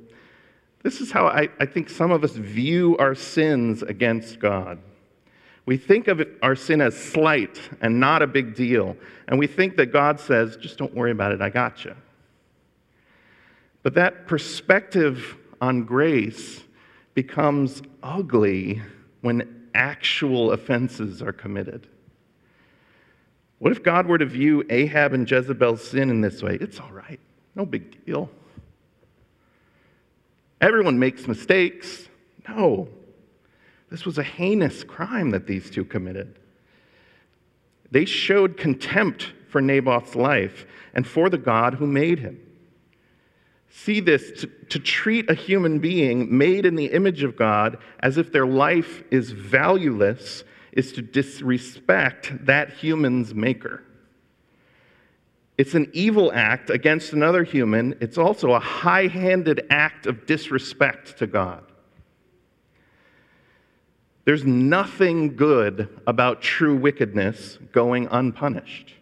This 0.83 1.01
is 1.01 1.11
how 1.11 1.27
I, 1.27 1.49
I 1.59 1.67
think 1.67 1.91
some 1.91 2.13
of 2.13 2.23
us 2.23 2.33
view 2.33 2.97
our 2.99 3.15
sins 3.15 3.83
against 3.83 4.39
God. 4.39 4.79
We 5.67 5.77
think 5.77 6.07
of 6.07 6.23
our 6.43 6.55
sin 6.55 6.81
as 6.81 6.97
slight 6.97 7.59
and 7.81 7.99
not 7.99 8.23
a 8.23 8.27
big 8.29 8.55
deal. 8.55 8.97
And 9.27 9.39
we 9.39 9.49
think 9.49 9.77
that 9.79 9.87
God 9.87 10.21
says, 10.21 10.57
just 10.57 10.79
don't 10.79 10.95
worry 10.95 11.11
about 11.11 11.33
it, 11.33 11.43
I 11.43 11.51
got 11.51 11.85
you. 11.85 11.97
But 13.83 13.95
that 13.95 14.29
perspective 14.29 15.37
on 15.61 15.85
grace 15.85 16.63
becomes 17.15 17.83
ugly 18.03 18.81
when 19.23 19.69
actual 19.75 20.53
offenses 20.53 21.21
are 21.21 21.33
committed. 21.33 21.89
What 23.59 23.73
if 23.73 23.83
God 23.83 24.07
were 24.07 24.19
to 24.19 24.27
view 24.27 24.65
Ahab 24.71 25.15
and 25.15 25.29
Jezebel's 25.29 25.83
sin 25.83 26.11
in 26.11 26.21
this 26.21 26.43
way? 26.43 26.59
It's 26.61 26.79
all 26.79 26.93
right, 26.93 27.19
no 27.57 27.67
big 27.67 28.05
deal. 28.05 28.31
Everyone 30.61 30.99
makes 30.99 31.27
mistakes. 31.27 32.09
No, 32.49 32.89
this 33.91 34.05
was 34.05 34.19
a 34.19 34.23
heinous 34.23 34.85
crime 34.85 35.31
that 35.31 35.47
these 35.47 35.71
two 35.71 35.85
committed. 35.85 36.39
They 37.91 38.05
showed 38.05 38.57
contempt 38.57 39.33
for 39.49 39.61
Naboth's 39.61 40.15
life 40.15 40.67
and 40.95 41.07
for 41.07 41.31
the 41.31 41.39
God 41.39 41.75
who 41.75 41.87
made 41.87 42.19
him. 42.19 42.41
See 43.71 44.01
this 44.01 44.41
to, 44.41 44.47
to, 44.47 44.79
treat 44.79 45.31
a 45.31 45.35
human 45.35 45.79
being 45.79 46.37
made 46.37 46.65
in 46.65 46.77
the 46.77 46.87
image 46.87 47.23
of 47.23 47.37
God 47.37 47.79
as 48.01 48.17
if 48.17 48.33
their 48.33 48.47
life 48.47 49.03
is 49.11 49.33
valueless 49.33 50.45
is 50.73 50.93
to 50.93 51.03
disrespect 51.03 52.47
that 52.47 52.73
human's 52.73 53.35
maker. 53.35 53.83
It's 55.59 55.75
an 55.75 55.91
evil 55.93 56.33
act 56.35 56.69
against 56.69 57.13
another 57.13 57.43
human. 57.43 57.97
It's 58.01 58.19
also 58.19 58.53
a 58.53 58.61
high 58.61 59.07
handed 59.07 59.67
act 59.71 60.07
of 60.07 60.27
disrespect 60.27 61.19
to 61.19 61.27
God. 61.27 61.65
There's 64.27 64.45
nothing 64.45 65.37
good 65.37 65.89
about 66.07 66.43
true 66.43 66.77
wickedness 66.77 67.59
going 67.73 68.09
unpunished. 68.11 68.93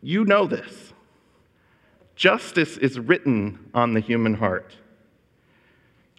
You 0.00 0.24
know 0.24 0.46
this. 0.46 0.92
Justice 2.14 2.76
is 2.78 2.98
written 2.98 3.70
on 3.74 3.92
the 3.92 4.00
human 4.00 4.34
heart. 4.34 4.76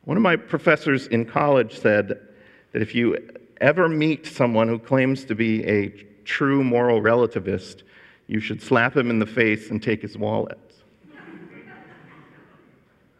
One 0.04 0.18
of 0.18 0.24
my 0.24 0.36
professors 0.36 1.08
in 1.08 1.26
college 1.26 1.80
said 1.80 2.20
that 2.74 2.82
if 2.82 2.94
you 2.94 3.18
ever 3.62 3.88
meet 3.88 4.26
someone 4.26 4.68
who 4.68 4.78
claims 4.78 5.24
to 5.26 5.36
be 5.36 5.66
a 5.66 5.94
true 6.26 6.64
moral 6.64 7.02
relativist, 7.02 7.84
you 8.28 8.40
should 8.40 8.62
slap 8.62 8.96
him 8.96 9.10
in 9.10 9.20
the 9.20 9.26
face 9.26 9.70
and 9.70 9.82
take 9.82 10.02
his 10.02 10.18
wallet. 10.18 10.60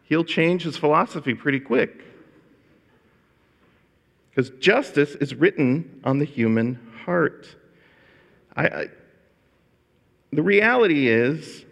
He'll 0.04 0.24
change 0.24 0.62
his 0.62 0.76
philosophy 0.76 1.34
pretty 1.34 1.60
quick. 1.60 2.02
Because 4.30 4.50
justice 4.58 5.14
is 5.14 5.34
written 5.34 6.00
on 6.04 6.18
the 6.18 6.24
human 6.24 6.78
heart. 7.04 7.46
I, 8.56 8.66
I, 8.66 8.86
the 10.32 10.42
reality 10.42 11.08
is, 11.08 11.64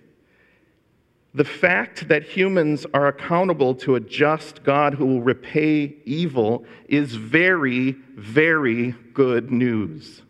the 1.35 1.45
fact 1.45 2.09
that 2.09 2.23
humans 2.23 2.87
are 2.93 3.09
accountable 3.09 3.75
to 3.77 3.95
a 3.95 4.01
just 4.01 4.63
God 4.65 4.95
who 4.95 5.07
will 5.07 5.23
repay 5.23 5.97
evil 6.05 6.65
is 6.89 7.15
very, 7.15 7.93
very 8.17 8.93
good 9.15 9.51
news. 9.51 10.23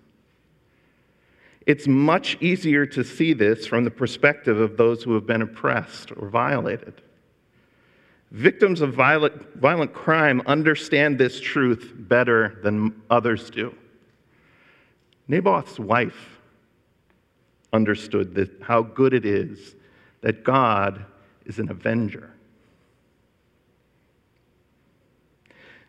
It's 1.67 1.87
much 1.87 2.37
easier 2.41 2.87
to 2.87 3.05
see 3.05 3.33
this 3.33 3.67
from 3.67 3.85
the 3.85 3.91
perspective 3.91 4.59
of 4.59 4.77
those 4.77 5.03
who 5.03 5.15
have 5.15 5.27
been 5.27 5.43
oppressed 5.43 6.11
or 6.13 6.29
violated. 6.29 7.03
Victims 8.33 8.81
of 8.81 8.95
violent, 8.95 9.57
violent 9.57 9.93
crime 9.93 10.43
understand 10.47 11.19
this 11.19 11.41
truth 11.41 11.93
better 11.95 12.59
than 12.63 13.03
others 13.11 13.51
do. 13.51 13.75
Naboth's 15.29 15.79
wife 15.79 16.41
understood 17.73 18.57
how 18.63 18.83
good 18.83 19.15
it 19.15 19.25
is 19.25 19.77
that 20.23 20.45
God 20.45 21.05
is 21.45 21.59
an 21.59 21.71
avenger. 21.71 22.31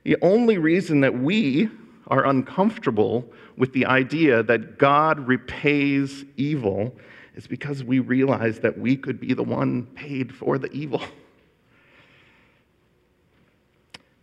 The 0.04 0.18
only 0.22 0.58
reason 0.58 1.02
that 1.02 1.18
we 1.18 1.70
are 2.08 2.26
uncomfortable 2.26 3.26
with 3.58 3.74
the 3.74 3.86
idea 3.86 4.44
that 4.44 4.78
God 4.78 5.28
repays 5.28 6.26
evil 6.38 6.96
is 7.36 7.48
because 7.48 7.84
we 7.84 8.00
realize 8.00 8.60
that 8.60 8.78
we 8.78 8.96
could 8.96 9.20
be 9.20 9.34
the 9.34 9.44
one 9.44 9.84
paid 9.96 10.34
for 10.34 10.58
the 10.58 10.72
evil. 10.72 11.02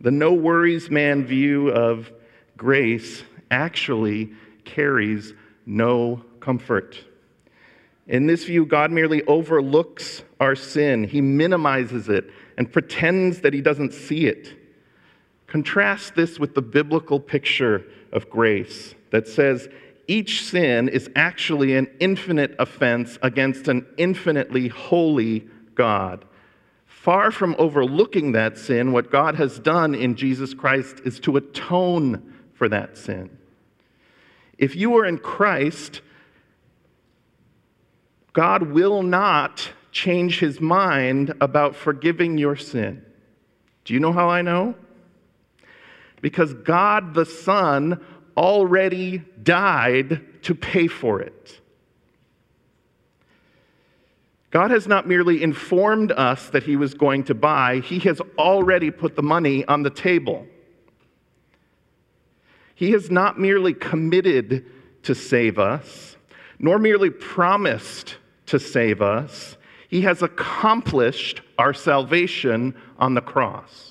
The 0.01 0.09
no 0.09 0.33
worries 0.33 0.89
man 0.89 1.25
view 1.25 1.69
of 1.69 2.11
grace 2.57 3.23
actually 3.51 4.31
carries 4.65 5.35
no 5.67 6.23
comfort. 6.39 6.97
In 8.07 8.25
this 8.25 8.45
view, 8.45 8.65
God 8.65 8.89
merely 8.89 9.23
overlooks 9.25 10.23
our 10.39 10.55
sin, 10.55 11.03
He 11.03 11.21
minimizes 11.21 12.09
it 12.09 12.31
and 12.57 12.71
pretends 12.71 13.41
that 13.41 13.53
He 13.53 13.61
doesn't 13.61 13.93
see 13.93 14.25
it. 14.25 14.60
Contrast 15.51 16.15
this 16.15 16.39
with 16.39 16.55
the 16.55 16.61
biblical 16.61 17.19
picture 17.19 17.83
of 18.13 18.29
grace 18.29 18.95
that 19.09 19.27
says 19.27 19.67
each 20.07 20.45
sin 20.45 20.87
is 20.87 21.09
actually 21.13 21.75
an 21.75 21.89
infinite 21.99 22.55
offense 22.57 23.19
against 23.21 23.67
an 23.67 23.85
infinitely 23.97 24.69
holy 24.69 25.45
God. 25.75 26.23
Far 26.85 27.31
from 27.31 27.57
overlooking 27.59 28.31
that 28.31 28.57
sin, 28.57 28.93
what 28.93 29.11
God 29.11 29.35
has 29.35 29.59
done 29.59 29.93
in 29.93 30.15
Jesus 30.15 30.53
Christ 30.53 31.01
is 31.03 31.19
to 31.19 31.35
atone 31.35 32.33
for 32.53 32.69
that 32.69 32.97
sin. 32.97 33.37
If 34.57 34.73
you 34.77 34.95
are 34.99 35.05
in 35.05 35.17
Christ, 35.17 35.99
God 38.31 38.71
will 38.71 39.03
not 39.03 39.69
change 39.91 40.39
his 40.39 40.61
mind 40.61 41.33
about 41.41 41.75
forgiving 41.75 42.37
your 42.37 42.55
sin. 42.55 43.03
Do 43.83 43.93
you 43.93 43.99
know 43.99 44.13
how 44.13 44.29
I 44.29 44.41
know? 44.41 44.75
Because 46.21 46.53
God 46.53 47.13
the 47.13 47.25
Son 47.25 47.99
already 48.37 49.19
died 49.43 50.21
to 50.43 50.55
pay 50.55 50.87
for 50.87 51.21
it. 51.21 51.59
God 54.51 54.71
has 54.71 54.85
not 54.85 55.07
merely 55.07 55.41
informed 55.41 56.11
us 56.11 56.49
that 56.49 56.63
He 56.63 56.75
was 56.75 56.93
going 56.93 57.23
to 57.25 57.33
buy, 57.33 57.79
He 57.79 57.99
has 57.99 58.21
already 58.37 58.91
put 58.91 59.15
the 59.15 59.23
money 59.23 59.65
on 59.65 59.83
the 59.83 59.89
table. 59.89 60.45
He 62.75 62.91
has 62.91 63.11
not 63.11 63.39
merely 63.39 63.73
committed 63.73 64.65
to 65.03 65.15
save 65.15 65.59
us, 65.59 66.17
nor 66.59 66.79
merely 66.79 67.09
promised 67.09 68.17
to 68.47 68.59
save 68.59 69.01
us. 69.01 69.55
He 69.87 70.01
has 70.01 70.21
accomplished 70.21 71.41
our 71.57 71.73
salvation 71.73 72.75
on 72.97 73.13
the 73.13 73.21
cross. 73.21 73.90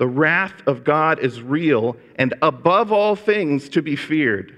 The 0.00 0.08
wrath 0.08 0.62
of 0.66 0.82
God 0.82 1.18
is 1.18 1.42
real 1.42 1.94
and 2.16 2.32
above 2.40 2.90
all 2.90 3.14
things 3.14 3.68
to 3.68 3.82
be 3.82 3.96
feared. 3.96 4.56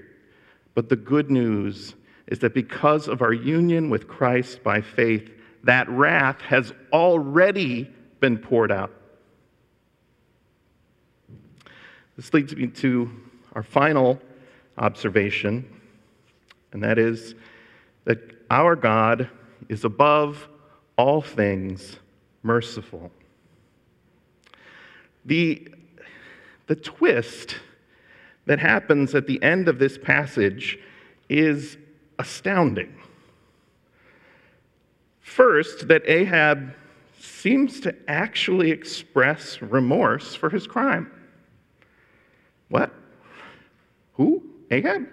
But 0.73 0.87
the 0.87 0.95
good 0.95 1.29
news 1.29 1.95
is 2.27 2.39
that 2.39 2.53
because 2.53 3.09
of 3.09 3.21
our 3.21 3.33
union 3.33 3.89
with 3.89 4.07
Christ 4.07 4.63
by 4.63 4.79
faith, 4.79 5.29
that 5.65 5.89
wrath 5.89 6.39
has 6.43 6.71
already 6.93 7.91
been 8.21 8.37
poured 8.37 8.71
out. 8.71 8.93
This 12.15 12.33
leads 12.33 12.55
me 12.55 12.67
to 12.67 13.11
our 13.51 13.63
final 13.63 14.21
observation, 14.77 15.69
and 16.71 16.81
that 16.83 16.97
is 16.97 17.35
that 18.05 18.19
our 18.49 18.77
God 18.77 19.29
is 19.67 19.83
above 19.83 20.47
all 20.97 21.21
things 21.21 21.97
merciful. 22.43 23.11
The, 25.25 25.67
the 26.67 26.75
twist 26.75 27.55
that 28.45 28.59
happens 28.59 29.15
at 29.15 29.27
the 29.27 29.41
end 29.41 29.67
of 29.67 29.79
this 29.79 29.97
passage 29.97 30.77
is 31.29 31.77
astounding. 32.19 32.93
First, 35.21 35.87
that 35.87 36.03
Ahab 36.05 36.73
seems 37.19 37.79
to 37.81 37.95
actually 38.07 38.71
express 38.71 39.61
remorse 39.61 40.35
for 40.35 40.49
his 40.49 40.67
crime. 40.67 41.11
What? 42.69 42.93
Who? 44.13 44.43
Ahab? 44.69 45.07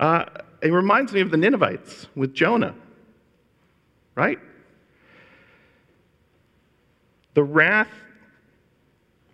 Uh, 0.00 0.24
it 0.62 0.72
reminds 0.72 1.12
me 1.12 1.20
of 1.20 1.30
the 1.30 1.36
Ninevites 1.36 2.06
with 2.16 2.34
Jonah, 2.34 2.74
right? 4.14 4.38
The 7.34 7.42
wrath 7.42 7.90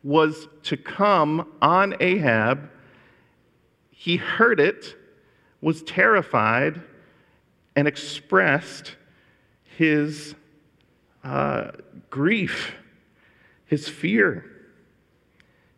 was 0.02 0.48
to 0.64 0.76
come 0.76 1.46
on 1.60 1.94
Ahab. 2.00 2.70
He 3.90 4.16
heard 4.16 4.58
it, 4.58 4.96
was 5.60 5.82
terrified, 5.82 6.80
and 7.76 7.86
expressed 7.86 8.96
his 9.76 10.34
uh, 11.22 11.72
grief, 12.08 12.74
his 13.66 13.88
fear. 13.88 14.44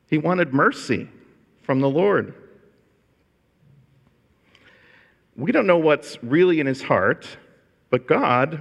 He 0.09 0.19
wanted 0.19 0.55
mercy 0.55 1.09
from 1.63 1.81
the 1.81 1.89
Lord. 1.89 2.35
We 5.37 5.51
don't 5.51 5.67
know 5.67 5.79
what's 5.79 6.23
really 6.23 6.61
in 6.61 6.67
his 6.67 6.83
heart, 6.83 7.27
but 7.91 8.07
God 8.07 8.61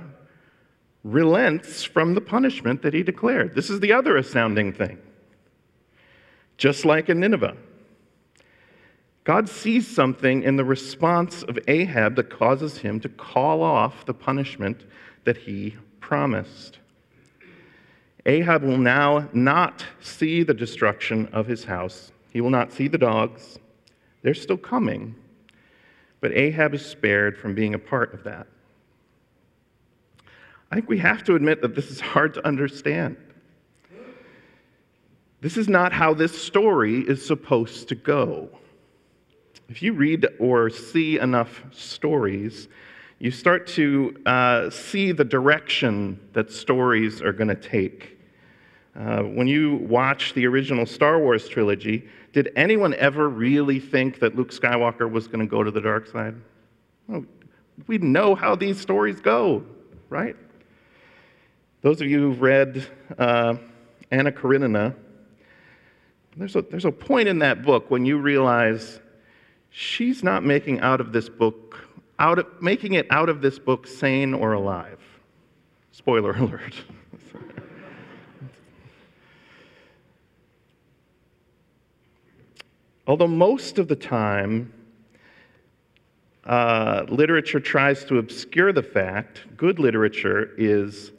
relents 1.03 1.83
from 1.83 2.13
the 2.13 2.21
punishment 2.21 2.81
that 2.81 2.93
he 2.93 3.03
declared. 3.03 3.55
This 3.55 3.69
is 3.69 3.79
the 3.79 3.93
other 3.93 4.17
astounding 4.17 4.73
thing. 4.73 4.99
Just 6.57 6.85
like 6.85 7.09
in 7.09 7.19
Nineveh, 7.19 7.57
God 9.23 9.49
sees 9.49 9.87
something 9.87 10.43
in 10.43 10.55
the 10.55 10.65
response 10.65 11.43
of 11.43 11.57
Ahab 11.67 12.15
that 12.15 12.29
causes 12.29 12.79
him 12.79 12.99
to 13.01 13.09
call 13.09 13.61
off 13.61 14.05
the 14.05 14.13
punishment 14.13 14.85
that 15.25 15.37
he 15.37 15.75
promised. 15.99 16.79
Ahab 18.25 18.63
will 18.63 18.77
now 18.77 19.29
not 19.33 19.85
see 20.01 20.43
the 20.43 20.53
destruction 20.53 21.27
of 21.27 21.47
his 21.47 21.63
house. 21.63 22.11
He 22.31 22.41
will 22.41 22.49
not 22.49 22.71
see 22.71 22.87
the 22.87 22.97
dogs. 22.97 23.57
They're 24.21 24.33
still 24.33 24.57
coming. 24.57 25.15
But 26.19 26.31
Ahab 26.33 26.75
is 26.75 26.85
spared 26.85 27.37
from 27.37 27.55
being 27.55 27.73
a 27.73 27.79
part 27.79 28.13
of 28.13 28.23
that. 28.23 28.47
I 30.71 30.75
think 30.75 30.87
we 30.87 30.99
have 30.99 31.23
to 31.25 31.35
admit 31.35 31.61
that 31.61 31.75
this 31.75 31.91
is 31.91 31.99
hard 31.99 32.33
to 32.35 32.47
understand. 32.47 33.17
This 35.41 35.57
is 35.57 35.67
not 35.67 35.91
how 35.91 36.13
this 36.13 36.39
story 36.39 36.99
is 36.99 37.25
supposed 37.25 37.89
to 37.89 37.95
go. 37.95 38.47
If 39.67 39.81
you 39.81 39.91
read 39.93 40.27
or 40.39 40.69
see 40.69 41.19
enough 41.19 41.63
stories, 41.71 42.69
you 43.19 43.31
start 43.31 43.67
to 43.67 44.15
uh, 44.25 44.69
see 44.69 45.11
the 45.11 45.25
direction 45.25 46.19
that 46.33 46.51
stories 46.51 47.21
are 47.21 47.33
going 47.33 47.49
to 47.49 47.55
take. 47.55 48.17
Uh, 48.95 49.23
when 49.23 49.47
you 49.47 49.75
watch 49.75 50.33
the 50.33 50.45
original 50.45 50.85
Star 50.85 51.19
Wars 51.19 51.49
trilogy, 51.49 52.07
did 52.33 52.51
anyone 52.55 52.93
ever 52.95 53.27
really 53.27 53.79
think 53.79 54.19
that 54.19 54.35
Luke 54.35 54.51
Skywalker 54.51 55.09
was 55.09 55.27
going 55.27 55.39
to 55.39 55.45
go 55.45 55.63
to 55.63 55.71
the 55.71 55.81
dark 55.81 56.07
side? 56.07 56.35
Well, 57.07 57.25
we 57.87 57.97
know 57.97 58.35
how 58.35 58.55
these 58.55 58.79
stories 58.79 59.19
go, 59.19 59.63
right? 60.09 60.35
Those 61.81 61.99
of 61.99 62.07
you 62.07 62.19
who've 62.19 62.41
read 62.41 62.87
uh, 63.17 63.55
Anna 64.11 64.31
Karenina, 64.31 64.95
there's 66.37 66.55
a, 66.55 66.61
there's 66.61 66.85
a 66.85 66.91
point 66.91 67.27
in 67.27 67.39
that 67.39 67.63
book 67.63 67.89
when 67.89 68.05
you 68.05 68.19
realize 68.19 68.99
she's 69.71 70.23
not 70.23 70.43
making 70.43 70.79
out 70.81 71.01
of 71.01 71.11
this 71.11 71.27
book, 71.27 71.79
out 72.19 72.37
of, 72.37 72.45
making 72.61 72.93
it 72.93 73.07
out 73.09 73.29
of 73.29 73.41
this 73.41 73.57
book 73.57 73.87
sane 73.87 74.35
or 74.35 74.53
alive. 74.53 74.99
Spoiler 75.91 76.31
alert. 76.37 76.75
Although 83.07 83.27
most 83.27 83.79
of 83.79 83.87
the 83.87 83.95
time, 83.95 84.71
uh, 86.45 87.05
literature 87.09 87.59
tries 87.59 88.05
to 88.05 88.19
obscure 88.19 88.71
the 88.71 88.83
fact, 88.83 89.41
good 89.57 89.79
literature 89.79 90.51
is 90.57 91.11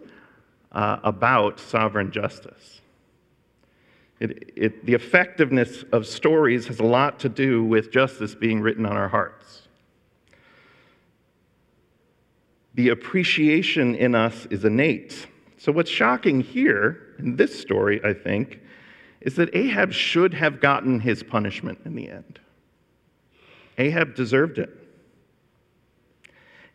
uh, 0.72 0.98
about 1.04 1.60
sovereign 1.60 2.10
justice. 2.10 2.80
It, 4.20 4.52
it, 4.56 4.86
the 4.86 4.94
effectiveness 4.94 5.84
of 5.92 6.06
stories 6.06 6.66
has 6.68 6.80
a 6.80 6.84
lot 6.84 7.18
to 7.20 7.28
do 7.28 7.64
with 7.64 7.90
justice 7.90 8.34
being 8.34 8.60
written 8.60 8.86
on 8.86 8.96
our 8.96 9.08
hearts. 9.08 9.68
The 12.74 12.88
appreciation 12.90 13.94
in 13.94 14.14
us 14.14 14.46
is 14.46 14.64
innate. 14.64 15.26
So, 15.58 15.72
what's 15.72 15.90
shocking 15.90 16.40
here 16.40 17.14
in 17.18 17.36
this 17.36 17.58
story, 17.58 18.00
I 18.04 18.14
think, 18.14 18.60
is 19.20 19.36
that 19.36 19.54
Ahab 19.54 19.92
should 19.92 20.34
have 20.34 20.60
gotten 20.60 21.00
his 21.00 21.22
punishment 21.22 21.80
in 21.84 21.94
the 21.94 22.08
end. 22.08 22.40
Ahab 23.78 24.14
deserved 24.14 24.58
it. 24.58 24.70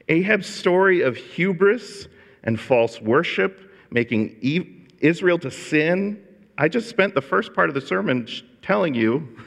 Ahab's 0.08 0.48
story 0.48 1.02
of 1.02 1.18
hubris 1.18 2.08
and 2.44 2.60
false 2.60 3.02
worship, 3.02 3.67
making 3.90 4.88
Israel 5.00 5.40
to 5.40 5.52
sin, 5.52 6.24
I 6.58 6.68
just 6.68 6.90
spent 6.90 7.14
the 7.16 7.22
first 7.22 7.54
part 7.54 7.70
of 7.70 7.76
the 7.76 7.82
sermon 7.82 8.28
telling 8.62 8.94
you 8.94 9.38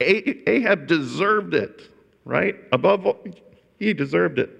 Ahab 0.00 0.86
deserved 0.86 1.54
it, 1.54 1.82
right? 2.24 2.56
Above 2.72 3.06
all, 3.06 3.24
he 3.78 3.92
deserved 3.92 4.38
it. 4.38 4.50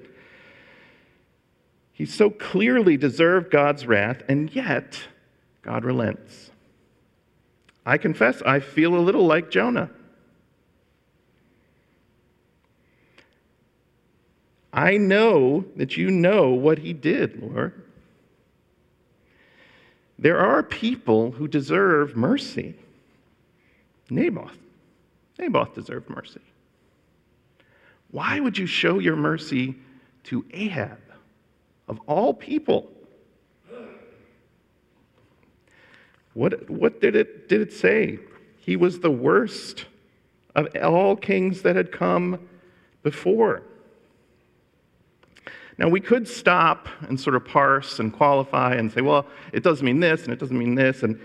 He 1.92 2.06
so 2.06 2.30
clearly 2.30 2.96
deserved 2.96 3.50
God's 3.50 3.86
wrath, 3.86 4.22
and 4.28 4.54
yet 4.54 5.02
God 5.62 5.84
relents. 5.84 6.50
I 7.84 7.98
confess, 7.98 8.42
I 8.42 8.60
feel 8.60 8.94
a 8.94 9.00
little 9.00 9.26
like 9.26 9.50
Jonah. 9.50 9.90
I 14.72 14.98
know 14.98 15.64
that 15.76 15.96
you 15.96 16.10
know 16.10 16.50
what 16.50 16.78
he 16.78 16.92
did, 16.92 17.42
Lord. 17.42 17.82
There 20.20 20.38
are 20.38 20.62
people 20.62 21.30
who 21.30 21.48
deserve 21.48 22.14
mercy. 22.14 22.74
Naboth. 24.10 24.58
Naboth 25.38 25.74
deserved 25.74 26.10
mercy. 26.10 26.42
Why 28.10 28.38
would 28.38 28.58
you 28.58 28.66
show 28.66 28.98
your 28.98 29.16
mercy 29.16 29.76
to 30.24 30.44
Ahab, 30.52 31.00
of 31.88 31.98
all 32.06 32.34
people? 32.34 32.90
What, 36.34 36.68
what 36.68 37.00
did, 37.00 37.16
it, 37.16 37.48
did 37.48 37.62
it 37.62 37.72
say? 37.72 38.18
He 38.58 38.76
was 38.76 39.00
the 39.00 39.10
worst 39.10 39.86
of 40.54 40.68
all 40.76 41.16
kings 41.16 41.62
that 41.62 41.76
had 41.76 41.90
come 41.90 42.46
before. 43.02 43.62
Now, 45.80 45.88
we 45.88 45.98
could 45.98 46.28
stop 46.28 46.88
and 47.08 47.18
sort 47.18 47.34
of 47.34 47.46
parse 47.46 48.00
and 48.00 48.12
qualify 48.12 48.74
and 48.74 48.92
say, 48.92 49.00
well, 49.00 49.26
it 49.54 49.62
doesn't 49.62 49.84
mean 49.84 49.98
this 49.98 50.24
and 50.24 50.32
it 50.32 50.38
doesn't 50.38 50.58
mean 50.58 50.74
this. 50.74 51.02
And, 51.02 51.18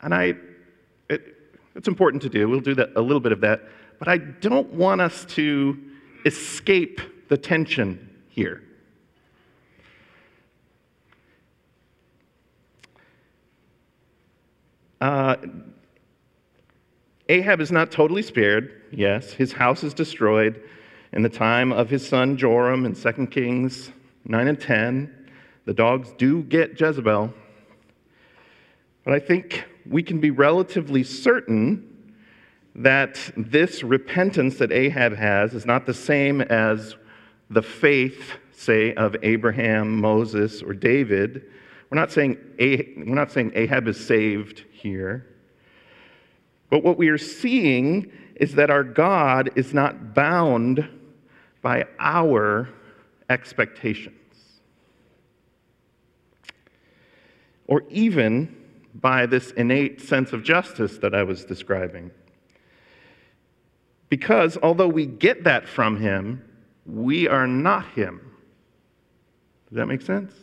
and 0.00 0.12
I, 0.12 0.34
it, 1.08 1.36
it's 1.76 1.86
important 1.86 2.20
to 2.24 2.28
do. 2.28 2.48
We'll 2.48 2.58
do 2.58 2.74
that, 2.74 2.90
a 2.96 3.00
little 3.00 3.20
bit 3.20 3.30
of 3.30 3.40
that. 3.42 3.62
But 4.00 4.08
I 4.08 4.18
don't 4.18 4.72
want 4.72 5.00
us 5.00 5.24
to 5.26 5.78
escape 6.26 7.28
the 7.28 7.36
tension 7.38 8.10
here. 8.28 8.60
Uh, 15.00 15.36
Ahab 17.28 17.60
is 17.60 17.70
not 17.70 17.92
totally 17.92 18.22
spared, 18.22 18.82
yes. 18.90 19.30
His 19.30 19.52
house 19.52 19.84
is 19.84 19.94
destroyed 19.94 20.60
in 21.12 21.22
the 21.22 21.28
time 21.28 21.72
of 21.72 21.90
his 21.90 22.06
son 22.06 22.36
Joram 22.36 22.86
in 22.86 22.94
2 22.94 23.26
Kings 23.26 23.90
9 24.24 24.48
and 24.48 24.60
10, 24.60 25.28
the 25.64 25.74
dogs 25.74 26.12
do 26.16 26.42
get 26.42 26.80
Jezebel. 26.80 27.32
But 29.04 29.14
I 29.14 29.18
think 29.18 29.64
we 29.84 30.02
can 30.02 30.20
be 30.20 30.30
relatively 30.30 31.02
certain 31.02 31.88
that 32.74 33.18
this 33.36 33.82
repentance 33.82 34.56
that 34.56 34.72
Ahab 34.72 35.14
has 35.16 35.54
is 35.54 35.66
not 35.66 35.86
the 35.86 35.94
same 35.94 36.40
as 36.40 36.96
the 37.50 37.62
faith, 37.62 38.38
say, 38.52 38.94
of 38.94 39.16
Abraham, 39.22 40.00
Moses, 40.00 40.62
or 40.62 40.72
David. 40.72 41.42
We're 41.90 41.98
not 41.98 42.10
saying, 42.10 42.38
we're 42.58 43.14
not 43.14 43.30
saying 43.30 43.52
Ahab 43.54 43.88
is 43.88 44.02
saved 44.02 44.64
here. 44.70 45.26
But 46.70 46.82
what 46.82 46.96
we 46.96 47.08
are 47.08 47.18
seeing 47.18 48.10
is 48.36 48.54
that 48.54 48.70
our 48.70 48.84
God 48.84 49.50
is 49.56 49.74
not 49.74 50.14
bound 50.14 50.88
by 51.62 51.86
our 51.98 52.68
expectations. 53.30 54.16
Or 57.66 57.84
even 57.88 58.54
by 58.94 59.24
this 59.26 59.52
innate 59.52 60.00
sense 60.02 60.32
of 60.32 60.42
justice 60.42 60.98
that 60.98 61.14
I 61.14 61.22
was 61.22 61.44
describing. 61.44 62.10
Because 64.08 64.58
although 64.62 64.88
we 64.88 65.06
get 65.06 65.44
that 65.44 65.66
from 65.66 65.98
him, 65.98 66.44
we 66.84 67.28
are 67.28 67.46
not 67.46 67.86
him. 67.92 68.20
Does 69.68 69.76
that 69.76 69.86
make 69.86 70.02
sense? 70.02 70.34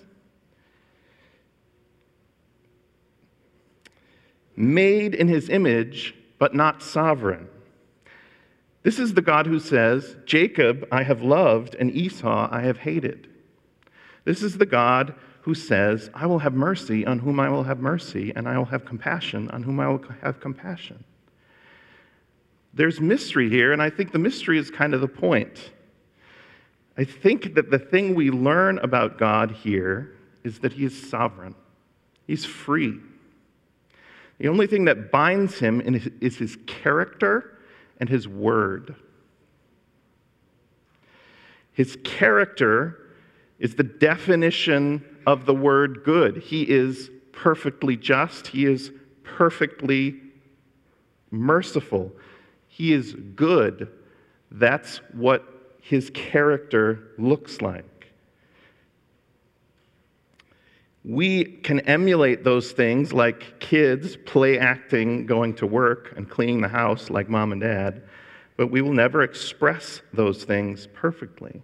Made 4.55 5.13
in 5.13 5.27
his 5.27 5.49
image, 5.49 6.15
but 6.39 6.55
not 6.55 6.81
sovereign. 6.81 7.47
This 8.81 8.97
is 8.97 9.13
the 9.13 9.21
God 9.21 9.45
who 9.45 9.59
says, 9.59 10.15
Jacob 10.25 10.87
I 10.91 11.03
have 11.03 11.21
loved, 11.21 11.75
and 11.75 11.91
Esau 11.91 12.47
I 12.51 12.61
have 12.61 12.77
hated. 12.77 13.27
This 14.23 14.41
is 14.41 14.57
the 14.57 14.65
God 14.65 15.15
who 15.41 15.53
says, 15.53 16.09
I 16.13 16.25
will 16.27 16.39
have 16.39 16.53
mercy 16.53 17.05
on 17.05 17.19
whom 17.19 17.39
I 17.39 17.49
will 17.49 17.63
have 17.63 17.79
mercy, 17.79 18.31
and 18.35 18.47
I 18.47 18.57
will 18.57 18.65
have 18.65 18.85
compassion 18.85 19.49
on 19.51 19.63
whom 19.63 19.79
I 19.79 19.87
will 19.87 20.03
have 20.21 20.39
compassion. 20.39 21.03
There's 22.73 23.01
mystery 23.01 23.49
here, 23.49 23.73
and 23.73 23.81
I 23.81 23.89
think 23.89 24.11
the 24.11 24.19
mystery 24.19 24.59
is 24.59 24.69
kind 24.69 24.93
of 24.93 25.01
the 25.01 25.07
point. 25.07 25.71
I 26.97 27.03
think 27.03 27.55
that 27.55 27.71
the 27.71 27.79
thing 27.79 28.15
we 28.15 28.29
learn 28.29 28.77
about 28.79 29.17
God 29.17 29.51
here 29.51 30.15
is 30.43 30.59
that 30.59 30.73
He 30.73 30.85
is 30.85 31.09
sovereign, 31.09 31.55
He's 32.27 32.45
free. 32.45 32.99
The 34.37 34.47
only 34.47 34.67
thing 34.67 34.85
that 34.85 35.11
binds 35.11 35.59
Him 35.59 35.81
is 36.21 36.37
His 36.37 36.57
character 36.65 37.58
and 37.99 38.09
his 38.09 38.27
word. 38.27 38.95
His 41.73 41.97
character 42.03 42.99
is 43.59 43.75
the 43.75 43.83
definition 43.83 45.03
of 45.25 45.45
the 45.45 45.53
word 45.53 46.03
good. 46.03 46.37
He 46.37 46.63
is 46.63 47.09
perfectly 47.31 47.95
just, 47.95 48.47
he 48.47 48.65
is 48.65 48.91
perfectly 49.23 50.19
merciful, 51.31 52.11
he 52.67 52.93
is 52.93 53.13
good. 53.35 53.89
That's 54.51 54.97
what 55.13 55.75
his 55.81 56.09
character 56.11 57.11
looks 57.17 57.61
like. 57.61 57.98
We 61.03 61.45
can 61.45 61.79
emulate 61.81 62.43
those 62.43 62.71
things 62.71 63.13
like 63.13 63.59
kids 63.59 64.17
play 64.25 64.59
acting, 64.59 65.25
going 65.25 65.53
to 65.55 65.65
work, 65.65 66.13
and 66.17 66.29
cleaning 66.29 66.61
the 66.61 66.67
house 66.67 67.09
like 67.09 67.29
mom 67.29 67.51
and 67.51 67.61
dad, 67.61 68.03
but 68.57 68.67
we 68.67 68.81
will 68.81 68.93
never 68.93 69.21
express 69.21 70.01
those 70.13 70.43
things 70.43 70.87
perfectly. 70.93 71.61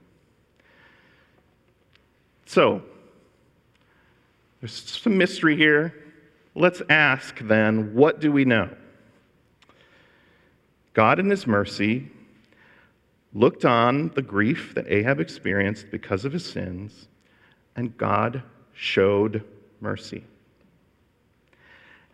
So, 2.45 2.81
there's 4.61 4.73
some 4.73 5.17
mystery 5.17 5.57
here. 5.57 5.93
Let's 6.55 6.81
ask 6.89 7.37
then 7.39 7.93
what 7.93 8.21
do 8.21 8.31
we 8.31 8.45
know? 8.45 8.69
God, 10.93 11.19
in 11.19 11.29
His 11.29 11.45
mercy, 11.45 12.09
looked 13.35 13.65
on 13.65 14.09
the 14.15 14.21
grief 14.21 14.73
that 14.75 14.87
Ahab 14.87 15.19
experienced 15.19 15.91
because 15.91 16.23
of 16.23 16.31
his 16.31 16.49
sins, 16.49 17.09
and 17.75 17.95
God 17.97 18.41
showed 18.75 19.43
mercy. 19.81 20.23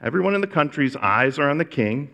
Everyone 0.01 0.33
in 0.33 0.41
the 0.41 0.47
country's 0.47 0.95
eyes 0.95 1.37
are 1.37 1.49
on 1.49 1.57
the 1.57 1.65
king. 1.65 2.09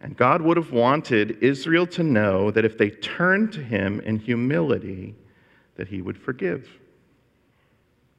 And 0.00 0.16
God 0.16 0.42
would 0.42 0.56
have 0.56 0.72
wanted 0.72 1.42
Israel 1.42 1.86
to 1.88 2.02
know 2.02 2.50
that 2.50 2.64
if 2.64 2.78
they 2.78 2.90
turned 2.90 3.52
to 3.54 3.62
him 3.62 4.00
in 4.00 4.18
humility, 4.18 5.14
that 5.76 5.88
he 5.88 6.00
would 6.00 6.18
forgive. 6.18 6.68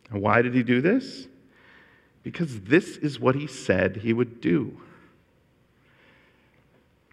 And 0.09 0.21
why 0.21 0.41
did 0.41 0.53
he 0.53 0.63
do 0.63 0.81
this? 0.81 1.27
Because 2.23 2.61
this 2.61 2.97
is 2.97 3.19
what 3.19 3.35
he 3.35 3.47
said 3.47 3.97
he 3.97 4.11
would 4.11 4.41
do. 4.41 4.79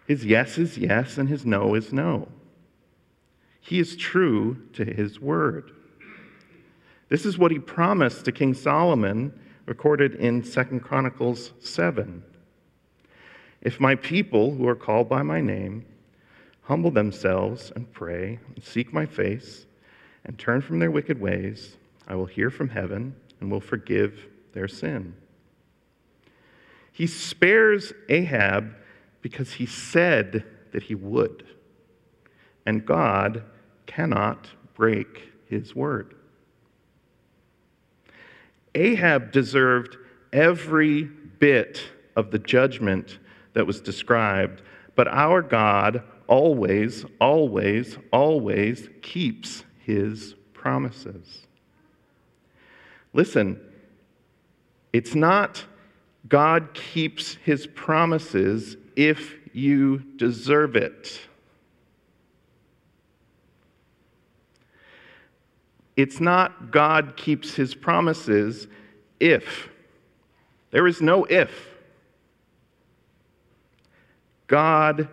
His 0.07 0.25
yes 0.25 0.57
is 0.57 0.77
yes, 0.77 1.17
and 1.17 1.29
his 1.29 1.45
no 1.45 1.73
is 1.73 1.91
no. 1.91 2.27
He 3.59 3.79
is 3.79 3.95
true 3.95 4.57
to 4.73 4.85
his 4.85 5.19
word. 5.19 5.71
This 7.07 7.25
is 7.25 7.37
what 7.37 7.51
he 7.51 7.59
promised 7.59 8.25
to 8.25 8.31
King 8.31 8.53
Solomon, 8.53 9.37
recorded 9.65 10.15
in 10.15 10.41
2 10.41 10.63
Chronicles 10.79 11.53
7. 11.59 12.23
If 13.61 13.79
my 13.79 13.95
people, 13.95 14.55
who 14.55 14.67
are 14.67 14.75
called 14.75 15.09
by 15.09 15.21
my 15.21 15.41
name, 15.41 15.85
humble 16.63 16.91
themselves 16.91 17.71
and 17.75 17.91
pray 17.91 18.39
and 18.55 18.63
seek 18.63 18.91
my 18.91 19.05
face 19.05 19.65
and 20.23 20.37
turn 20.37 20.61
from 20.61 20.79
their 20.79 20.91
wicked 20.91 21.19
ways, 21.19 21.77
I 22.07 22.15
will 22.15 22.25
hear 22.25 22.49
from 22.49 22.69
heaven 22.69 23.15
and 23.39 23.51
will 23.51 23.61
forgive 23.61 24.27
their 24.53 24.67
sin. 24.67 25.15
He 26.91 27.07
spares 27.07 27.93
Ahab 28.09 28.73
because 29.21 29.53
he 29.53 29.65
said 29.65 30.43
that 30.71 30.83
he 30.83 30.95
would. 30.95 31.43
And 32.65 32.85
God 32.85 33.43
cannot 33.85 34.47
break 34.73 35.33
his 35.47 35.75
word. 35.75 36.15
Ahab 38.75 39.31
deserved 39.31 39.97
every 40.31 41.03
bit 41.03 41.81
of 42.15 42.31
the 42.31 42.39
judgment 42.39 43.19
that 43.53 43.65
was 43.65 43.81
described, 43.81 44.61
but 44.95 45.07
our 45.07 45.41
God 45.41 46.03
always, 46.27 47.05
always, 47.19 47.97
always 48.11 48.89
keeps 49.01 49.63
his 49.79 50.35
promises. 50.53 51.47
Listen, 53.13 53.59
it's 54.91 55.15
not 55.15 55.63
God 56.27 56.73
keeps 56.73 57.35
his 57.35 57.67
promises 57.67 58.77
if 58.95 59.35
you 59.53 59.99
deserve 60.17 60.75
it. 60.75 61.19
It's 65.95 66.19
not 66.19 66.71
God 66.71 67.15
keeps 67.15 67.55
his 67.55 67.73
promises 67.73 68.67
if. 69.19 69.69
There 70.71 70.87
is 70.87 71.01
no 71.01 71.23
if. 71.25 71.51
God 74.47 75.07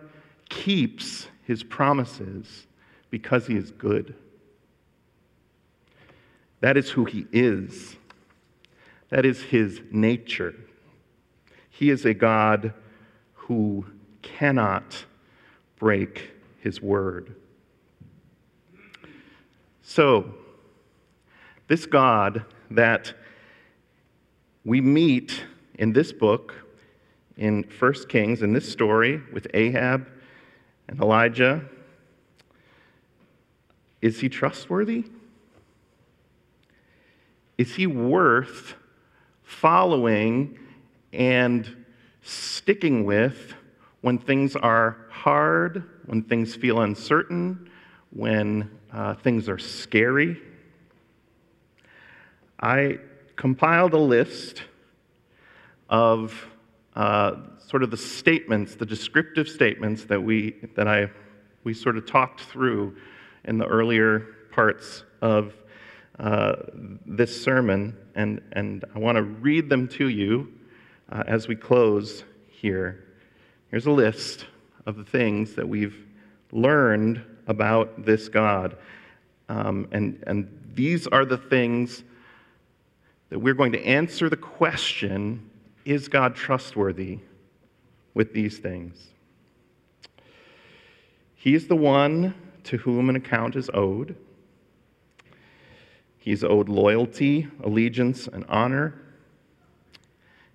keeps 0.49 1.27
his 1.43 1.63
promises 1.63 2.67
because 3.09 3.47
he 3.47 3.55
is 3.55 3.71
good. 3.71 4.15
That 6.59 6.77
is 6.77 6.89
who 6.89 7.05
he 7.05 7.27
is. 7.31 7.95
That 9.09 9.25
is 9.25 9.41
his 9.41 9.81
nature. 9.91 10.55
He 11.69 11.89
is 11.89 12.05
a 12.05 12.13
God 12.13 12.73
who 13.33 13.85
cannot 14.21 15.05
break 15.77 16.31
his 16.59 16.81
word. 16.81 17.35
So, 19.81 20.33
this 21.67 21.85
God 21.85 22.45
that 22.71 23.13
we 24.65 24.81
meet 24.81 25.43
in 25.75 25.93
this 25.93 26.11
book, 26.11 26.53
in 27.37 27.63
1 27.79 27.93
Kings, 28.09 28.41
in 28.41 28.53
this 28.53 28.71
story 28.71 29.21
with 29.31 29.47
Ahab 29.53 30.07
and 30.87 30.99
Elijah, 30.99 31.63
is 34.01 34.19
he 34.19 34.29
trustworthy? 34.29 35.05
Is 37.57 37.75
he 37.75 37.87
worth 37.87 38.75
following 39.43 40.59
and 41.11 41.85
sticking 42.21 43.05
with 43.05 43.53
when 44.01 44.17
things 44.17 44.55
are 44.55 45.07
hard, 45.09 45.83
when 46.05 46.23
things 46.23 46.55
feel 46.55 46.81
uncertain, 46.81 47.69
when 48.09 48.69
uh, 48.91 49.13
things 49.15 49.47
are 49.47 49.57
scary? 49.57 50.41
I 52.59 52.99
compiled 53.35 53.93
a 53.93 53.99
list 53.99 54.63
of 55.89 56.47
uh, 56.95 57.35
sort 57.59 57.83
of 57.83 57.91
the 57.91 57.97
statements, 57.97 58.75
the 58.75 58.85
descriptive 58.85 59.47
statements 59.47 60.05
that 60.05 60.21
we 60.21 60.55
that 60.75 60.87
I 60.87 61.09
we 61.63 61.73
sort 61.73 61.97
of 61.97 62.05
talked 62.05 62.41
through 62.41 62.95
in 63.45 63.57
the 63.57 63.65
earlier 63.65 64.19
parts 64.51 65.03
of 65.21 65.53
uh, 66.19 66.55
this 67.05 67.43
sermon, 67.43 67.97
and, 68.15 68.41
and 68.51 68.85
I 68.93 68.99
want 68.99 69.15
to 69.15 69.23
read 69.23 69.69
them 69.69 69.87
to 69.89 70.09
you 70.09 70.51
uh, 71.11 71.23
as 71.25 71.47
we 71.47 71.55
close 71.55 72.23
here. 72.47 73.05
Here's 73.69 73.87
a 73.87 73.91
list 73.91 74.45
of 74.85 74.95
the 74.95 75.03
things 75.03 75.55
that 75.55 75.67
we've 75.67 76.05
learned 76.51 77.23
about 77.47 78.05
this 78.05 78.29
God. 78.29 78.77
Um, 79.49 79.87
and, 79.91 80.23
and 80.27 80.71
these 80.75 81.07
are 81.07 81.25
the 81.25 81.37
things 81.37 82.03
that 83.33 83.39
we're 83.39 83.55
going 83.55 83.71
to 83.71 83.83
answer 83.83 84.29
the 84.29 84.37
question 84.37 85.49
is 85.85 86.07
God 86.07 86.35
trustworthy 86.35 87.17
with 88.13 88.31
these 88.31 88.59
things? 88.59 89.07
He 91.33 91.55
is 91.55 91.67
the 91.67 91.75
one 91.75 92.35
to 92.65 92.77
whom 92.77 93.09
an 93.09 93.15
account 93.15 93.55
is 93.55 93.71
owed. 93.73 94.15
He's 96.19 96.43
owed 96.43 96.69
loyalty, 96.69 97.47
allegiance, 97.63 98.27
and 98.27 98.45
honor. 98.49 99.01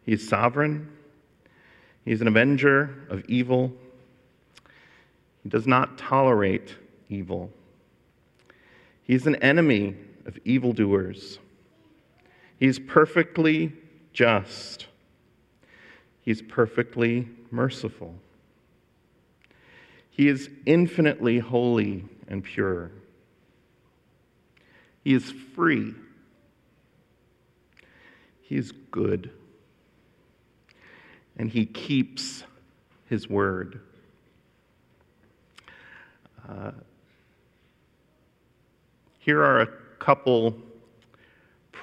He's 0.07 0.29
sovereign. 0.29 0.89
He's 2.05 2.21
an 2.21 2.29
avenger 2.29 2.95
of 3.11 3.25
evil. 3.25 3.73
He 5.43 5.49
does 5.49 5.67
not 5.67 5.99
tolerate 5.99 6.77
evil. 7.09 7.51
He's 9.03 9.27
an 9.27 9.35
enemy 9.35 9.97
of 10.27 10.39
evildoers. 10.45 11.41
He's 12.59 12.79
perfectly 12.79 13.73
just. 14.13 14.87
He's 16.23 16.43
perfectly 16.43 17.29
merciful. 17.51 18.15
He 20.11 20.29
is 20.29 20.51
infinitely 20.67 21.39
holy 21.39 22.05
and 22.27 22.43
pure. 22.43 22.91
He 25.05 25.15
is 25.15 25.31
free. 25.55 25.95
He 28.43 28.57
is 28.57 28.73
good. 28.91 29.31
And 31.37 31.49
he 31.49 31.65
keeps 31.65 32.43
his 33.09 33.29
word. 33.29 33.81
Uh, 36.49 36.73
here 39.21 39.43
are 39.43 39.61
a 39.61 39.67
couple 39.99 40.57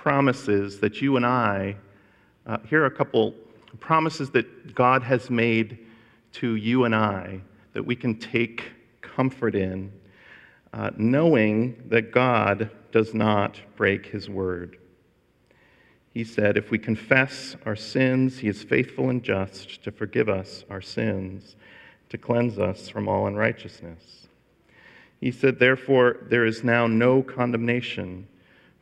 promises 0.05 0.79
that 0.79 1.01
you 1.01 1.15
and 1.15 1.25
I, 1.25 1.75
uh, 2.45 2.59
here 2.69 2.83
are 2.83 2.85
a 2.85 2.91
couple 2.91 3.33
promises 3.79 4.29
that 4.29 4.75
God 4.75 5.01
has 5.01 5.31
made 5.31 5.79
to 6.33 6.57
you 6.57 6.83
and 6.83 6.93
I 6.93 7.41
that 7.73 7.83
we 7.83 7.95
can 7.95 8.15
take 8.19 8.65
comfort 9.01 9.55
in, 9.55 9.91
uh, 10.73 10.91
knowing 10.95 11.87
that 11.87 12.11
God 12.11 12.69
does 12.91 13.15
not 13.15 13.59
break 13.75 14.05
his 14.05 14.29
word. 14.29 14.77
He 16.13 16.23
said, 16.23 16.55
If 16.55 16.69
we 16.69 16.77
confess 16.77 17.55
our 17.65 17.75
sins, 17.75 18.37
he 18.37 18.47
is 18.47 18.61
faithful 18.61 19.09
and 19.09 19.23
just 19.23 19.83
to 19.85 19.91
forgive 19.91 20.29
us 20.29 20.65
our 20.69 20.81
sins, 20.81 21.55
to 22.09 22.19
cleanse 22.19 22.59
us 22.59 22.89
from 22.89 23.07
all 23.07 23.25
unrighteousness. 23.25 24.27
He 25.19 25.31
said, 25.31 25.57
Therefore, 25.57 26.17
there 26.29 26.45
is 26.45 26.63
now 26.63 26.85
no 26.85 27.23
condemnation 27.23 28.27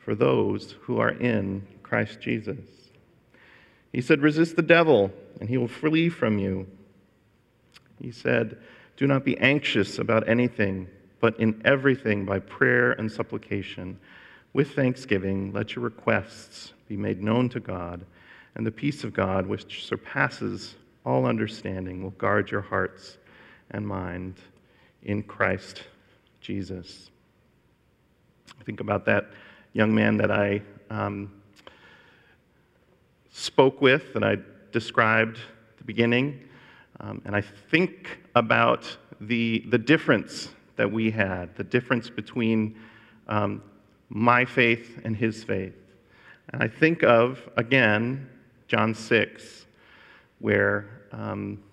for 0.03 0.15
those 0.15 0.75
who 0.81 0.99
are 0.99 1.11
in 1.11 1.65
Christ 1.81 2.19
Jesus. 2.19 2.59
He 3.91 4.01
said, 4.01 4.21
Resist 4.21 4.55
the 4.55 4.61
devil, 4.61 5.11
and 5.39 5.49
he 5.49 5.57
will 5.57 5.67
flee 5.67 6.09
from 6.09 6.39
you. 6.39 6.67
He 8.01 8.11
said, 8.11 8.57
Do 8.97 9.07
not 9.07 9.23
be 9.23 9.37
anxious 9.37 9.99
about 9.99 10.27
anything 10.27 10.87
but 11.23 11.39
in 11.39 11.61
everything 11.63 12.25
by 12.25 12.37
prayer 12.37 12.91
and 12.91 13.09
supplication. 13.09 13.97
With 14.51 14.75
thanksgiving, 14.75 15.53
let 15.53 15.73
your 15.73 15.85
requests 15.85 16.73
be 16.89 16.97
made 16.97 17.23
known 17.23 17.47
to 17.49 17.61
God, 17.61 18.05
and 18.55 18.67
the 18.67 18.71
peace 18.71 19.05
of 19.05 19.13
God, 19.13 19.47
which 19.47 19.85
surpasses 19.85 20.75
all 21.05 21.25
understanding, 21.25 22.03
will 22.03 22.09
guard 22.11 22.51
your 22.51 22.59
hearts 22.59 23.19
and 23.71 23.87
mind 23.87 24.35
in 25.03 25.23
Christ 25.23 25.83
Jesus. 26.41 27.09
Think 28.65 28.81
about 28.81 29.05
that 29.05 29.31
young 29.73 29.93
man 29.93 30.17
that 30.17 30.31
I 30.31 30.61
um, 30.89 31.31
spoke 33.31 33.81
with, 33.81 34.13
that 34.13 34.23
I 34.23 34.37
described 34.71 35.37
at 35.37 35.77
the 35.77 35.83
beginning, 35.83 36.39
um, 36.99 37.21
and 37.25 37.35
I 37.35 37.41
think 37.41 38.19
about 38.35 38.97
the, 39.19 39.63
the 39.69 39.77
difference 39.77 40.49
that 40.75 40.91
we 40.91 41.11
had, 41.11 41.55
the 41.55 41.63
difference 41.63 42.09
between 42.09 42.79
um, 43.27 43.63
my 44.09 44.45
faith 44.45 44.99
and 45.03 45.15
his 45.15 45.43
faith. 45.43 45.75
And 46.49 46.61
I 46.61 46.67
think 46.67 47.03
of, 47.03 47.49
again, 47.57 48.29
John 48.67 48.93
6, 48.93 49.65
where 50.39 51.01
um, 51.11 51.63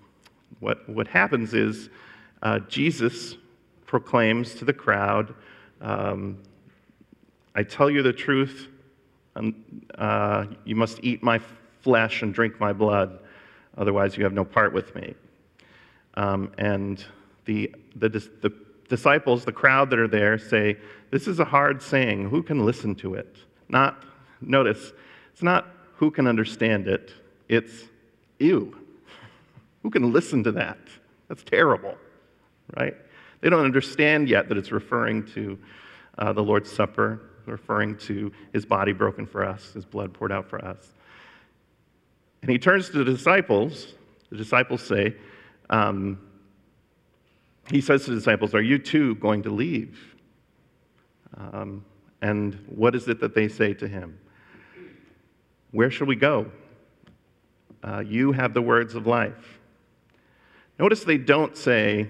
what, 0.60 0.88
what 0.88 1.06
happens 1.06 1.54
is 1.54 1.90
uh, 2.42 2.60
Jesus 2.60 3.36
proclaims 3.86 4.54
to 4.54 4.64
the 4.64 4.72
crowd, 4.72 5.34
um, 5.80 6.38
I 7.54 7.62
tell 7.62 7.90
you 7.90 8.02
the 8.02 8.12
truth, 8.12 8.68
uh, 9.96 10.46
you 10.64 10.76
must 10.76 11.00
eat 11.02 11.22
my 11.22 11.40
flesh 11.80 12.22
and 12.22 12.32
drink 12.32 12.60
my 12.60 12.72
blood, 12.72 13.18
otherwise, 13.76 14.16
you 14.16 14.24
have 14.24 14.32
no 14.32 14.44
part 14.44 14.72
with 14.72 14.94
me. 14.94 15.14
Um, 16.14 16.52
and 16.58 17.04
the, 17.44 17.74
the, 17.96 18.08
the 18.08 18.52
disciples, 18.88 19.44
the 19.44 19.52
crowd 19.52 19.90
that 19.90 19.98
are 19.98 20.08
there, 20.08 20.38
say, 20.38 20.76
This 21.10 21.26
is 21.26 21.40
a 21.40 21.44
hard 21.44 21.82
saying. 21.82 22.28
Who 22.28 22.42
can 22.42 22.64
listen 22.66 22.94
to 22.96 23.14
it? 23.14 23.36
Not, 23.68 24.04
notice, 24.40 24.92
it's 25.32 25.42
not 25.42 25.68
who 25.96 26.10
can 26.10 26.26
understand 26.26 26.88
it, 26.88 27.12
it's 27.48 27.84
you. 28.38 28.76
Who 29.82 29.90
can 29.90 30.12
listen 30.12 30.44
to 30.44 30.52
that? 30.52 30.78
That's 31.28 31.42
terrible, 31.42 31.96
right? 32.76 32.94
They 33.40 33.48
don't 33.48 33.64
understand 33.64 34.28
yet 34.28 34.48
that 34.48 34.58
it's 34.58 34.72
referring 34.72 35.26
to 35.28 35.58
uh, 36.18 36.32
the 36.32 36.42
Lord's 36.42 36.70
Supper. 36.70 37.29
Referring 37.50 37.96
to 37.98 38.32
his 38.52 38.64
body 38.64 38.92
broken 38.92 39.26
for 39.26 39.44
us, 39.44 39.72
his 39.72 39.84
blood 39.84 40.12
poured 40.12 40.32
out 40.32 40.48
for 40.48 40.64
us. 40.64 40.92
And 42.42 42.50
he 42.50 42.58
turns 42.58 42.88
to 42.90 42.98
the 42.98 43.04
disciples. 43.04 43.94
The 44.30 44.36
disciples 44.36 44.82
say, 44.82 45.16
um, 45.68 46.18
he 47.70 47.80
says 47.80 48.04
to 48.04 48.10
the 48.10 48.16
disciples, 48.16 48.54
Are 48.54 48.62
you 48.62 48.78
too 48.78 49.14
going 49.16 49.42
to 49.42 49.50
leave? 49.50 50.16
Um, 51.36 51.84
and 52.22 52.54
what 52.68 52.94
is 52.94 53.08
it 53.08 53.20
that 53.20 53.34
they 53.34 53.48
say 53.48 53.74
to 53.74 53.88
him? 53.88 54.18
Where 55.70 55.90
shall 55.90 56.06
we 56.06 56.16
go? 56.16 56.50
Uh, 57.82 58.00
you 58.00 58.32
have 58.32 58.52
the 58.52 58.62
words 58.62 58.94
of 58.94 59.06
life. 59.06 59.58
Notice 60.78 61.04
they 61.04 61.18
don't 61.18 61.56
say, 61.56 62.08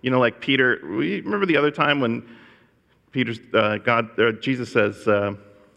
you 0.00 0.10
know, 0.10 0.20
like 0.20 0.40
Peter. 0.40 0.78
Remember 0.82 1.46
the 1.46 1.56
other 1.56 1.70
time 1.70 2.00
when 2.00 2.26
Peter's 3.12 3.38
uh, 3.54 3.76
God, 3.78 4.18
uh, 4.18 4.32
Jesus 4.32 4.72
says, 4.72 5.06
uh, 5.06 5.34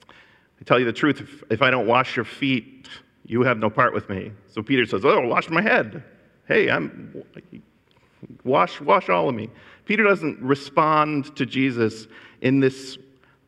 "I 0.09 0.63
tell 0.65 0.79
you 0.79 0.85
the 0.85 0.93
truth. 0.93 1.21
If, 1.21 1.43
if 1.51 1.61
I 1.61 1.69
don't 1.69 1.85
wash 1.85 2.15
your 2.15 2.25
feet, 2.25 2.87
you 3.25 3.43
have 3.43 3.57
no 3.57 3.69
part 3.69 3.93
with 3.93 4.09
me." 4.09 4.31
So 4.47 4.63
Peter 4.63 4.85
says, 4.85 5.05
"Oh, 5.05 5.27
wash 5.27 5.49
my 5.49 5.61
head. 5.61 6.03
Hey, 6.47 6.69
I'm 6.69 7.23
wash, 8.43 8.81
wash 8.81 9.09
all 9.09 9.29
of 9.29 9.35
me." 9.35 9.49
Peter 9.85 10.03
doesn't 10.03 10.41
respond 10.41 11.35
to 11.35 11.45
Jesus 11.45 12.07
in 12.41 12.59
this 12.59 12.97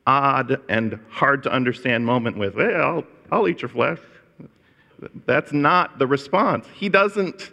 odd 0.05 0.61
and 0.69 0.99
hard 1.09 1.43
to 1.43 1.51
understand 1.51 2.05
moment 2.05 2.37
with, 2.37 2.55
"Hey, 2.55 2.75
I'll, 2.75 3.05
I'll 3.31 3.47
eat 3.47 3.61
your 3.61 3.69
flesh." 3.69 3.99
That's 5.25 5.53
not 5.53 5.99
the 5.99 6.07
response. 6.07 6.65
He 6.73 6.89
doesn't 6.89 7.51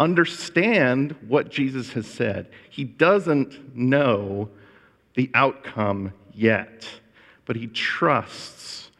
understand 0.00 1.14
what 1.28 1.50
Jesus 1.50 1.92
has 1.92 2.06
said. 2.06 2.48
He 2.70 2.84
doesn't 2.84 3.76
know 3.76 4.48
the 5.14 5.30
outcome 5.34 6.12
yet, 6.32 6.88
but 7.44 7.56
he 7.56 7.66
trusts 7.66 8.90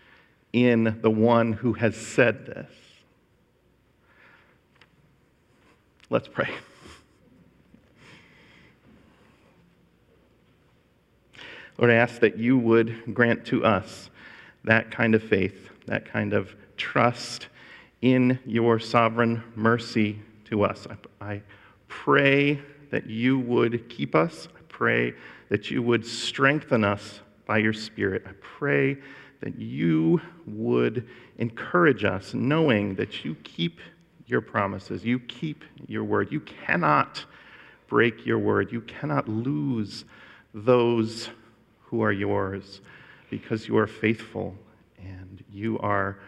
in 0.52 0.98
the 1.00 1.10
one 1.10 1.52
who 1.52 1.72
has 1.74 1.96
said 1.96 2.46
this. 2.46 2.70
Let's 6.10 6.28
pray. 6.28 6.50
Lord, 11.78 11.90
I 11.90 11.94
ask 11.94 12.20
that 12.20 12.38
you 12.38 12.58
would 12.58 13.14
grant 13.14 13.46
to 13.46 13.64
us 13.64 14.10
that 14.64 14.90
kind 14.90 15.14
of 15.14 15.22
faith, 15.22 15.70
that 15.86 16.04
kind 16.04 16.32
of 16.34 16.54
trust 16.76 17.48
in 18.02 18.38
your 18.44 18.78
sovereign 18.78 19.42
mercy 19.56 20.20
to 20.44 20.64
us. 20.64 20.86
I, 21.20 21.42
pray 21.92 22.58
that 22.90 23.06
you 23.06 23.38
would 23.38 23.88
keep 23.90 24.14
us. 24.14 24.48
I 24.56 24.61
pray 24.72 25.14
that 25.48 25.70
you 25.70 25.82
would 25.82 26.04
strengthen 26.04 26.82
us 26.82 27.20
by 27.46 27.58
your 27.58 27.72
Spirit. 27.72 28.24
I 28.26 28.32
pray 28.40 28.96
that 29.40 29.58
you 29.58 30.20
would 30.46 31.06
encourage 31.38 32.04
us, 32.04 32.34
knowing 32.34 32.94
that 32.96 33.24
you 33.24 33.36
keep 33.44 33.80
your 34.26 34.40
promises, 34.40 35.04
you 35.04 35.20
keep 35.20 35.64
your 35.86 36.04
word. 36.04 36.32
You 36.32 36.40
cannot 36.40 37.24
break 37.88 38.24
your 38.24 38.38
word, 38.38 38.72
you 38.72 38.80
cannot 38.80 39.28
lose 39.28 40.06
those 40.54 41.28
who 41.80 42.02
are 42.02 42.12
yours 42.12 42.80
because 43.28 43.68
you 43.68 43.76
are 43.76 43.86
faithful 43.86 44.56
and 44.98 45.44
you 45.50 45.78
are 45.80 46.18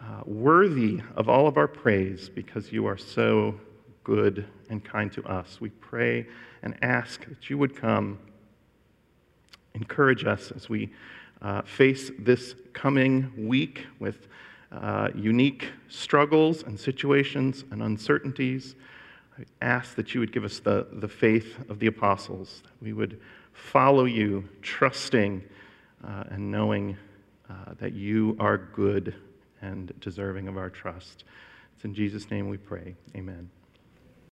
uh, 0.00 0.22
worthy 0.24 1.00
of 1.16 1.28
all 1.28 1.46
of 1.46 1.58
our 1.58 1.68
praise 1.68 2.28
because 2.28 2.72
you 2.72 2.86
are 2.86 2.96
so 2.96 3.58
good 4.02 4.46
and 4.70 4.84
kind 4.84 5.12
to 5.12 5.24
us. 5.24 5.60
We 5.60 5.70
pray 5.70 6.26
and 6.64 6.74
ask 6.82 7.28
that 7.28 7.48
you 7.48 7.58
would 7.58 7.76
come, 7.76 8.18
encourage 9.74 10.24
us 10.24 10.50
as 10.50 10.68
we 10.68 10.90
uh, 11.42 11.62
face 11.62 12.10
this 12.18 12.56
coming 12.72 13.30
week 13.36 13.86
with 14.00 14.26
uh, 14.72 15.10
unique 15.14 15.68
struggles 15.88 16.62
and 16.62 16.80
situations 16.80 17.64
and 17.70 17.82
uncertainties. 17.82 18.74
I 19.38 19.44
ask 19.60 19.94
that 19.96 20.14
you 20.14 20.20
would 20.20 20.32
give 20.32 20.42
us 20.42 20.58
the, 20.58 20.86
the 20.94 21.08
faith 21.08 21.58
of 21.68 21.78
the 21.78 21.86
apostles, 21.86 22.62
that 22.64 22.82
we 22.82 22.92
would 22.92 23.20
follow 23.52 24.04
you, 24.04 24.48
trusting 24.62 25.44
uh, 26.02 26.24
and 26.30 26.50
knowing 26.50 26.96
uh, 27.48 27.74
that 27.78 27.92
you 27.92 28.36
are 28.40 28.56
good 28.56 29.14
and 29.60 29.92
deserving 30.00 30.48
of 30.48 30.56
our 30.56 30.70
trust. 30.70 31.24
It's 31.74 31.84
in 31.84 31.94
Jesus' 31.94 32.30
name 32.30 32.48
we 32.48 32.56
pray. 32.56 32.96
Amen. 33.14 33.50